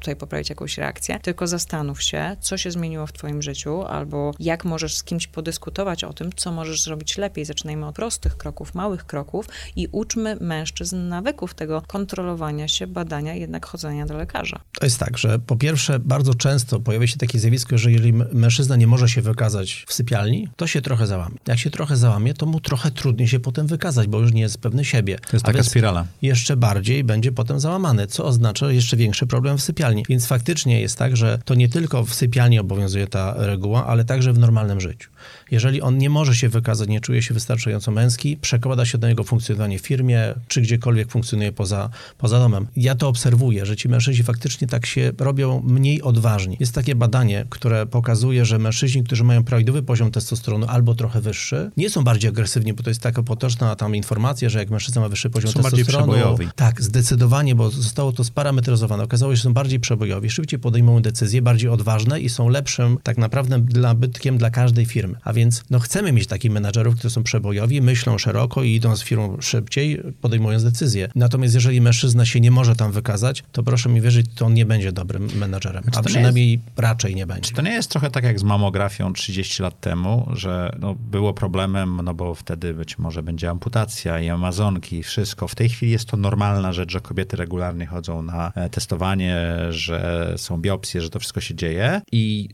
[0.00, 4.64] tutaj poprawić jakąś reakcję, tylko zastanów się, co się zmieniło w twoim życiu, albo jak
[4.64, 7.44] możesz z kimś podyskutować o tym, co możesz zrobić lepiej.
[7.44, 13.66] Zaczynajmy od prostych kroków, małych kroków i uczmy mężczyzn nawyków tego kontrolowania się, badania, jednak
[13.66, 14.60] chodzenia do lekarza.
[14.80, 18.76] To jest tak, że po pierwsze bardzo często pojawia się takie zjawisko, że jeżeli mężczyzna
[18.76, 21.36] nie może się wykazać w sypialni, to się trochę załamie.
[21.46, 24.58] Jak się trochę załamie, to mu trochę trudniej się potem wykazać, bo już nie jest
[24.58, 25.18] pewny siebie.
[25.18, 26.06] To jest A taka spirala.
[26.22, 30.04] Jeszcze bardziej będzie potem załamany, co oznacza jeszcze większy problem w sypialni.
[30.08, 34.32] Więc faktycznie jest tak, że to nie tylko w sypialni obowiązuje ta reguła, ale także
[34.32, 35.10] w normalnym życiu.
[35.50, 39.24] Jeżeli on nie może się wykazać, nie czuje się wystarczająco męski, przekłada się na jego
[39.24, 42.66] funkcjonowanie w firmie, czy gdziekolwiek funkcjonuje poza, poza domem.
[42.76, 46.56] Ja to obserwuję, że ci mężczyźni faktycznie tak się robią mniej odważni.
[46.60, 51.70] Jest takie badanie, które pokazuje, że mężczyźni, którzy mają prawidłowy poziom testosteronu albo trochę wyższy,
[51.76, 55.08] nie są bardziej agresywni, bo to jest taka potoczna tam informacja, że jak mężczyzna ma
[55.08, 56.06] wyższy poziom są testosteronu...
[56.06, 56.48] Bardziej przebojowi.
[56.56, 59.04] Tak, zdecydowanie, bo zostało to sparametryzowane.
[59.04, 63.18] Okazało się, że są bardziej przebojowi, szybciej podejmują decyzje, bardziej odważne i są lepszym tak
[63.18, 65.15] naprawdę nabytkiem dla każdej firmy.
[65.24, 69.02] A więc no, chcemy mieć takich menadżerów, którzy są przebojowi, myślą szeroko i idą z
[69.02, 71.08] firmą szybciej, podejmując decyzje.
[71.14, 74.66] Natomiast jeżeli mężczyzna się nie może tam wykazać, to proszę mi wierzyć, to on nie
[74.66, 75.84] będzie dobrym menadżerem.
[75.96, 77.42] A przynajmniej jest, raczej nie będzie.
[77.42, 81.34] Czy to nie jest trochę tak jak z mamografią 30 lat temu, że no, było
[81.34, 85.48] problemem, no bo wtedy być może będzie amputacja i amazonki i wszystko.
[85.48, 90.32] W tej chwili jest to normalna rzecz, że kobiety regularnie chodzą na e, testowanie, że
[90.36, 92.48] są biopsje, że to wszystko się dzieje i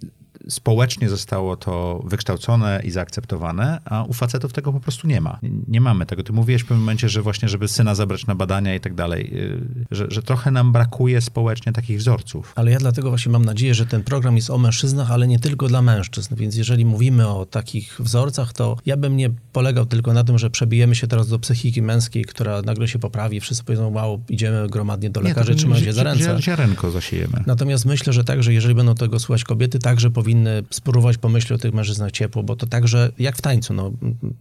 [0.49, 5.39] społecznie zostało to wykształcone i zaakceptowane, a u facetów tego po prostu nie ma.
[5.69, 6.23] Nie mamy tego.
[6.23, 9.31] Ty mówiłeś w pewnym momencie, że właśnie, żeby syna zabrać na badania i tak dalej,
[9.35, 12.53] y, że, że trochę nam brakuje społecznie takich wzorców.
[12.57, 15.69] Ale ja dlatego właśnie mam nadzieję, że ten program jest o mężczyznach, ale nie tylko
[15.69, 16.35] dla mężczyzn.
[16.37, 20.51] Więc jeżeli mówimy o takich wzorcach, to ja bym nie polegał tylko na tym, że
[20.51, 25.11] przebijemy się teraz do psychiki męskiej, która nagle się poprawi, wszyscy powiedzą, wow, idziemy gromadnie
[25.11, 26.43] do lekarzy, trzymamy się za ręce.
[26.43, 27.45] Ziarenko zasiejemy.
[27.47, 30.32] Natomiast myślę, że także, jeżeli będą tego słuchać kobiety, także powinny
[30.71, 33.93] spróbować pomyśleć o tych mężczyznach ciepło, bo to także jak w tańcu, no,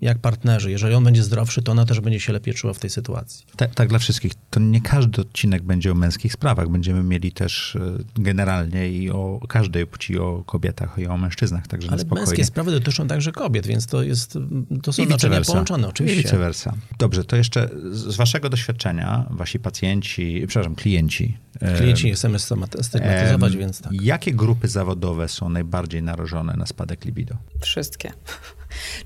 [0.02, 0.72] jak partnerzy.
[0.72, 3.46] Jeżeli on będzie zdrowszy, to ona też będzie się lepiej czuła w tej sytuacji.
[3.56, 4.32] Tak, tak dla wszystkich.
[4.50, 6.70] To nie każdy odcinek będzie o męskich sprawach.
[6.70, 7.80] Będziemy mieli też e,
[8.16, 13.08] generalnie i o każdej płci, o kobietach i o mężczyznach, także Ale męskie sprawy dotyczą
[13.08, 14.38] także kobiet, więc to jest,
[14.84, 16.20] to są naczynia połączone oczywiście.
[16.20, 16.74] I vice versa.
[17.00, 21.38] Dobrze, to jeszcze z waszego doświadczenia, wasi pacjenci, przepraszam, klienci.
[21.78, 22.40] Klienci nie chcemy
[22.82, 23.94] stygmatyzować, więc tak.
[24.02, 27.36] Jakie grupy zawodowe są najbardziej narażone na spadek libido?
[27.62, 28.14] Wszystkie.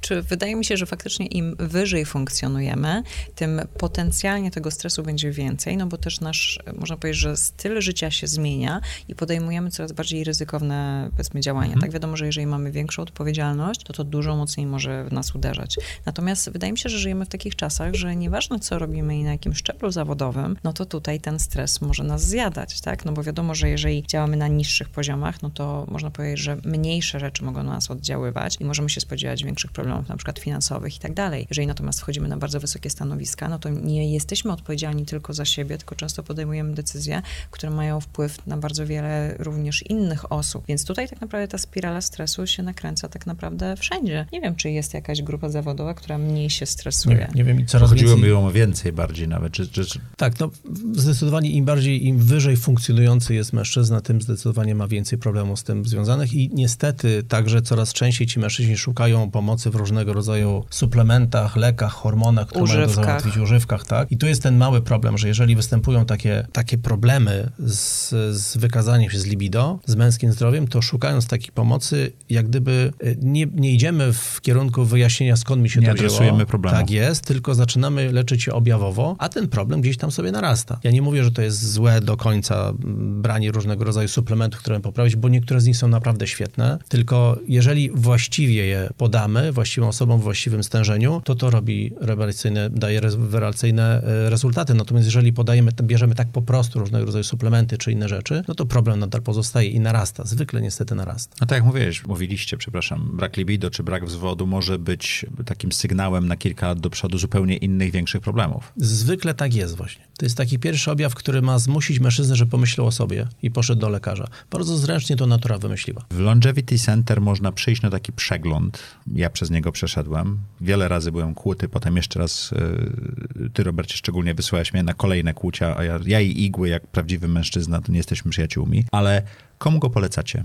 [0.01, 3.03] Czy wydaje mi się, że faktycznie im wyżej funkcjonujemy,
[3.35, 8.11] tym potencjalnie tego stresu będzie więcej, no bo też nasz, można powiedzieć, że styl życia
[8.11, 11.73] się zmienia i podejmujemy coraz bardziej ryzykowne, powiedzmy, działania.
[11.73, 11.81] Mhm.
[11.81, 15.77] Tak wiadomo, że jeżeli mamy większą odpowiedzialność, to to dużo mocniej może w nas uderzać.
[16.05, 19.31] Natomiast wydaje mi się, że żyjemy w takich czasach, że nieważne co robimy i na
[19.31, 23.05] jakim szczeblu zawodowym, no to tutaj ten stres może nas zjadać, tak?
[23.05, 27.19] No bo wiadomo, że jeżeli działamy na niższych poziomach, no to można powiedzieć, że mniejsze
[27.19, 30.95] rzeczy mogą na nas oddziaływać i możemy się spodziewać większych większych problemów, na przykład finansowych
[30.95, 31.45] i tak dalej.
[31.49, 35.77] Jeżeli natomiast wchodzimy na bardzo wysokie stanowiska, no to nie jesteśmy odpowiedzialni tylko za siebie,
[35.77, 40.65] tylko często podejmujemy decyzje, które mają wpływ na bardzo wiele również innych osób.
[40.67, 44.25] Więc tutaj tak naprawdę ta spirala stresu się nakręca tak naprawdę wszędzie.
[44.33, 47.17] Nie wiem, czy jest jakaś grupa zawodowa, która mniej się stresuje.
[47.17, 48.31] Nie, nie wiem, i coraz Chodziło więcej...
[48.31, 49.53] o więcej bardziej nawet.
[49.53, 49.99] Czy, czy, czy...
[50.17, 50.51] Tak, no
[50.93, 55.85] zdecydowanie im bardziej, im wyżej funkcjonujący jest mężczyzna, tym zdecydowanie ma więcej problemów z tym
[55.85, 61.55] związanych i niestety także coraz częściej ci mężczyźni szukają pomocy pomocy w różnego rodzaju suplementach,
[61.55, 62.95] lekach, hormonach, które używkach.
[62.95, 64.11] mają to załatwić, używkach, tak?
[64.11, 69.09] I tu jest ten mały problem, że jeżeli występują takie, takie problemy z, z wykazaniem
[69.09, 73.71] się z libido, z męskim zdrowiem, to szukając takiej pomocy, jak gdyby e, nie, nie
[73.71, 76.77] idziemy w kierunku wyjaśnienia, skąd mi się nie to adresujemy problemu.
[76.77, 80.79] Tak jest, tylko zaczynamy leczyć się objawowo, a ten problem gdzieś tam sobie narasta.
[80.83, 82.73] Ja nie mówię, że to jest złe do końca
[83.21, 87.89] branie różnego rodzaju suplementów, które poprawić, bo niektóre z nich są naprawdę świetne, tylko jeżeli
[87.93, 94.29] właściwie je podamy, właściwą osobą w właściwym stężeniu, to to robi rewelacyjne, daje rewelacyjne e,
[94.29, 94.73] rezultaty.
[94.73, 98.65] Natomiast jeżeli podajemy, bierzemy tak po prostu różnego rodzaju suplementy czy inne rzeczy, no to
[98.65, 100.23] problem nadal pozostaje i narasta.
[100.25, 101.35] Zwykle niestety narasta.
[101.41, 106.27] No tak jak mówiłeś, mówiliście, przepraszam, brak libido czy brak wzwodu może być takim sygnałem
[106.27, 108.73] na kilka lat do przodu zupełnie innych, większych problemów.
[108.77, 110.05] Zwykle tak jest właśnie.
[110.17, 113.81] To jest taki pierwszy objaw, który ma zmusić mężczyznę, że pomyślał o sobie i poszedł
[113.81, 114.27] do lekarza.
[114.51, 116.05] Bardzo zręcznie to natura wymyśliła.
[116.11, 118.79] W Longevity Center można przyjść na taki przegląd.
[119.25, 120.39] Ja przez niego przeszedłem.
[120.61, 125.33] Wiele razy byłem kłuty, potem jeszcze raz y, ty, Robercie, szczególnie wysłałeś mnie na kolejne
[125.33, 128.85] kłucia, a ja, ja i igły, jak prawdziwy mężczyzna, to nie jesteśmy przyjaciółmi.
[128.91, 129.21] Ale
[129.57, 130.43] komu go polecacie?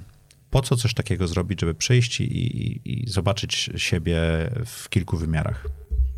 [0.50, 4.18] Po co coś takiego zrobić, żeby przyjść i, i, i zobaczyć siebie
[4.66, 5.66] w kilku wymiarach?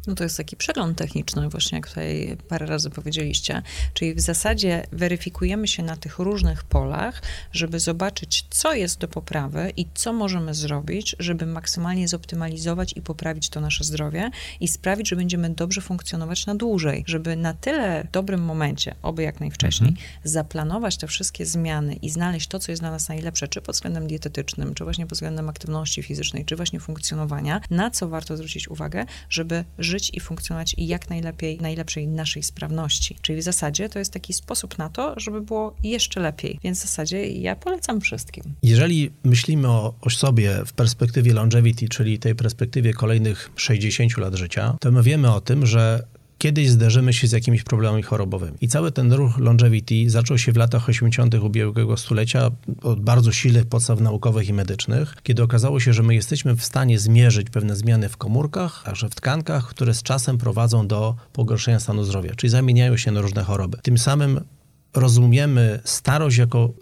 [0.06, 3.62] No to jest taki przegląd techniczny, właśnie jak tutaj parę razy powiedzieliście.
[3.94, 7.22] Czyli w zasadzie weryfikujemy się na tych różnych polach,
[7.52, 13.48] żeby zobaczyć, co jest do poprawy i co możemy zrobić, żeby maksymalnie zoptymalizować i poprawić
[13.48, 14.30] to nasze zdrowie
[14.60, 19.40] i sprawić, że będziemy dobrze funkcjonować na dłużej, żeby na tyle dobrym momencie, oby jak
[19.40, 20.08] najwcześniej, mhm.
[20.24, 24.06] zaplanować te wszystkie zmiany i znaleźć to, co jest dla nas najlepsze, czy pod względem
[24.06, 29.06] dietetycznym, czy właśnie pod względem aktywności fizycznej, czy właśnie funkcjonowania, na co warto zwrócić uwagę,
[29.28, 33.16] żeby żyć i funkcjonować jak najlepiej, najlepszej naszej sprawności.
[33.22, 36.58] Czyli w zasadzie to jest taki sposób na to, żeby było jeszcze lepiej.
[36.62, 38.44] Więc w zasadzie ja polecam wszystkim.
[38.62, 44.76] Jeżeli myślimy o, o sobie w perspektywie longevity, czyli tej perspektywie kolejnych 60 lat życia,
[44.80, 46.04] to my wiemy o tym, że
[46.42, 48.56] kiedyś zderzymy się z jakimiś problemami chorobowymi.
[48.60, 51.34] I cały ten ruch longevity zaczął się w latach 80.
[51.34, 52.50] ubiegłego stulecia
[52.82, 56.98] od bardzo silnych podstaw naukowych i medycznych, kiedy okazało się, że my jesteśmy w stanie
[56.98, 62.04] zmierzyć pewne zmiany w komórkach, także w tkankach, które z czasem prowadzą do pogorszenia stanu
[62.04, 63.78] zdrowia, czyli zamieniają się na różne choroby.
[63.82, 64.40] Tym samym
[64.94, 66.72] rozumiemy starość jako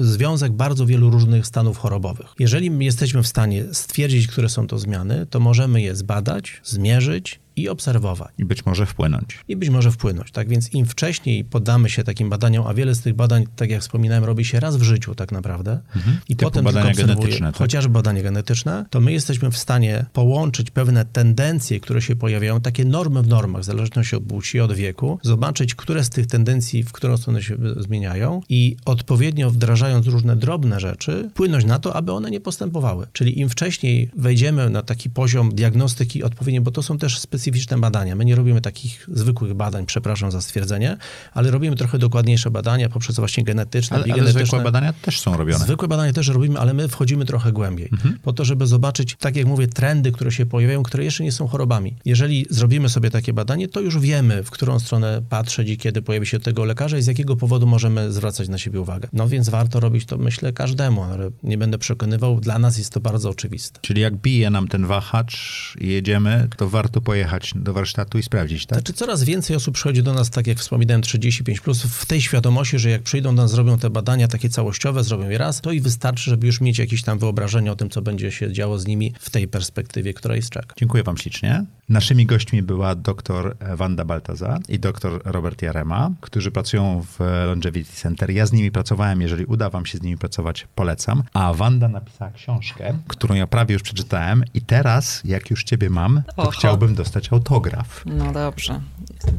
[0.00, 2.26] y, związek bardzo wielu różnych stanów chorobowych.
[2.38, 7.68] Jeżeli jesteśmy w stanie stwierdzić, które są to zmiany, to możemy je zbadać, zmierzyć i
[7.68, 8.28] obserwować.
[8.38, 9.38] I być może wpłynąć.
[9.48, 10.30] I być może wpłynąć.
[10.30, 13.80] Tak więc im wcześniej poddamy się takim badaniom, a wiele z tych badań, tak jak
[13.80, 16.18] wspominałem, robi się raz w życiu tak naprawdę mhm.
[16.28, 17.56] i Typu potem badania genetyczne, tak?
[17.56, 22.84] chociażby badania genetyczne, to my jesteśmy w stanie połączyć pewne tendencje, które się pojawiają, takie
[22.84, 26.92] normy w normach, w zależności od płci, od wieku, zobaczyć, które z tych tendencji, w
[26.92, 32.30] którą stronę się zmieniają i odpowiednio wdrażając różne drobne rzeczy, wpłynąć na to, aby one
[32.30, 33.06] nie postępowały.
[33.12, 38.16] Czyli im wcześniej wejdziemy na taki poziom diagnostyki odpowiedniej, bo to są też specyficzne badania.
[38.16, 40.96] My nie robimy takich zwykłych badań, przepraszam za stwierdzenie,
[41.32, 45.64] ale robimy trochę dokładniejsze badania poprzez właśnie genetyczne, ale, ale zwykłe badania też są robione.
[45.64, 48.18] Zwykłe badania też robimy, ale my wchodzimy trochę głębiej, mhm.
[48.22, 51.46] po to, żeby zobaczyć, tak jak mówię, trendy, które się pojawiają, które jeszcze nie są
[51.46, 51.94] chorobami.
[52.04, 56.26] Jeżeli zrobimy sobie takie badanie, to już wiemy, w którą stronę patrzeć i kiedy pojawi
[56.26, 59.08] się tego lekarza i z jakiego powodu możemy zwracać na siebie uwagę.
[59.12, 63.00] No więc warto robić to, myślę, każdemu, ale nie będę przekonywał, dla nas jest to
[63.00, 63.80] bardzo oczywiste.
[63.82, 68.66] Czyli jak bije nam ten wahacz i jedziemy, to warto pojechać do warsztatu i sprawdzić,
[68.66, 68.78] tak?
[68.78, 72.78] Znaczy coraz więcej osób przychodzi do nas, tak jak wspominałem, 35+, plus, w tej świadomości,
[72.78, 75.80] że jak przyjdą do nas, zrobią te badania takie całościowe, zrobią je raz, to i
[75.80, 79.14] wystarczy, żeby już mieć jakieś tam wyobrażenie o tym, co będzie się działo z nimi
[79.20, 80.74] w tej perspektywie, która jest czeka.
[80.76, 81.64] Dziękuję wam ślicznie.
[81.88, 88.30] Naszymi gośćmi była dr Wanda Baltaza i dr Robert Jarema, którzy pracują w Longevity Center.
[88.30, 91.22] Ja z nimi pracowałem, jeżeli uda wam się z nimi pracować, polecam.
[91.32, 96.22] A Wanda napisała książkę, którą ja prawie już przeczytałem i teraz, jak już ciebie mam,
[96.36, 96.50] to Oho.
[96.50, 98.02] chciałbym dostać autograf.
[98.06, 98.80] No dobrze.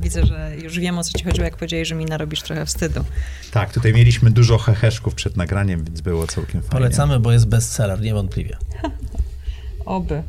[0.01, 3.03] Widzę, że już wiem, o co ci chodziło, jak powiedziałeś, że mi narobisz trochę wstydu.
[3.51, 6.69] Tak, tutaj mieliśmy dużo heheszków przed nagraniem, więc było całkiem fajnie.
[6.69, 8.57] Polecamy, bo jest bestseller, niewątpliwie.
[9.85, 10.23] Oby.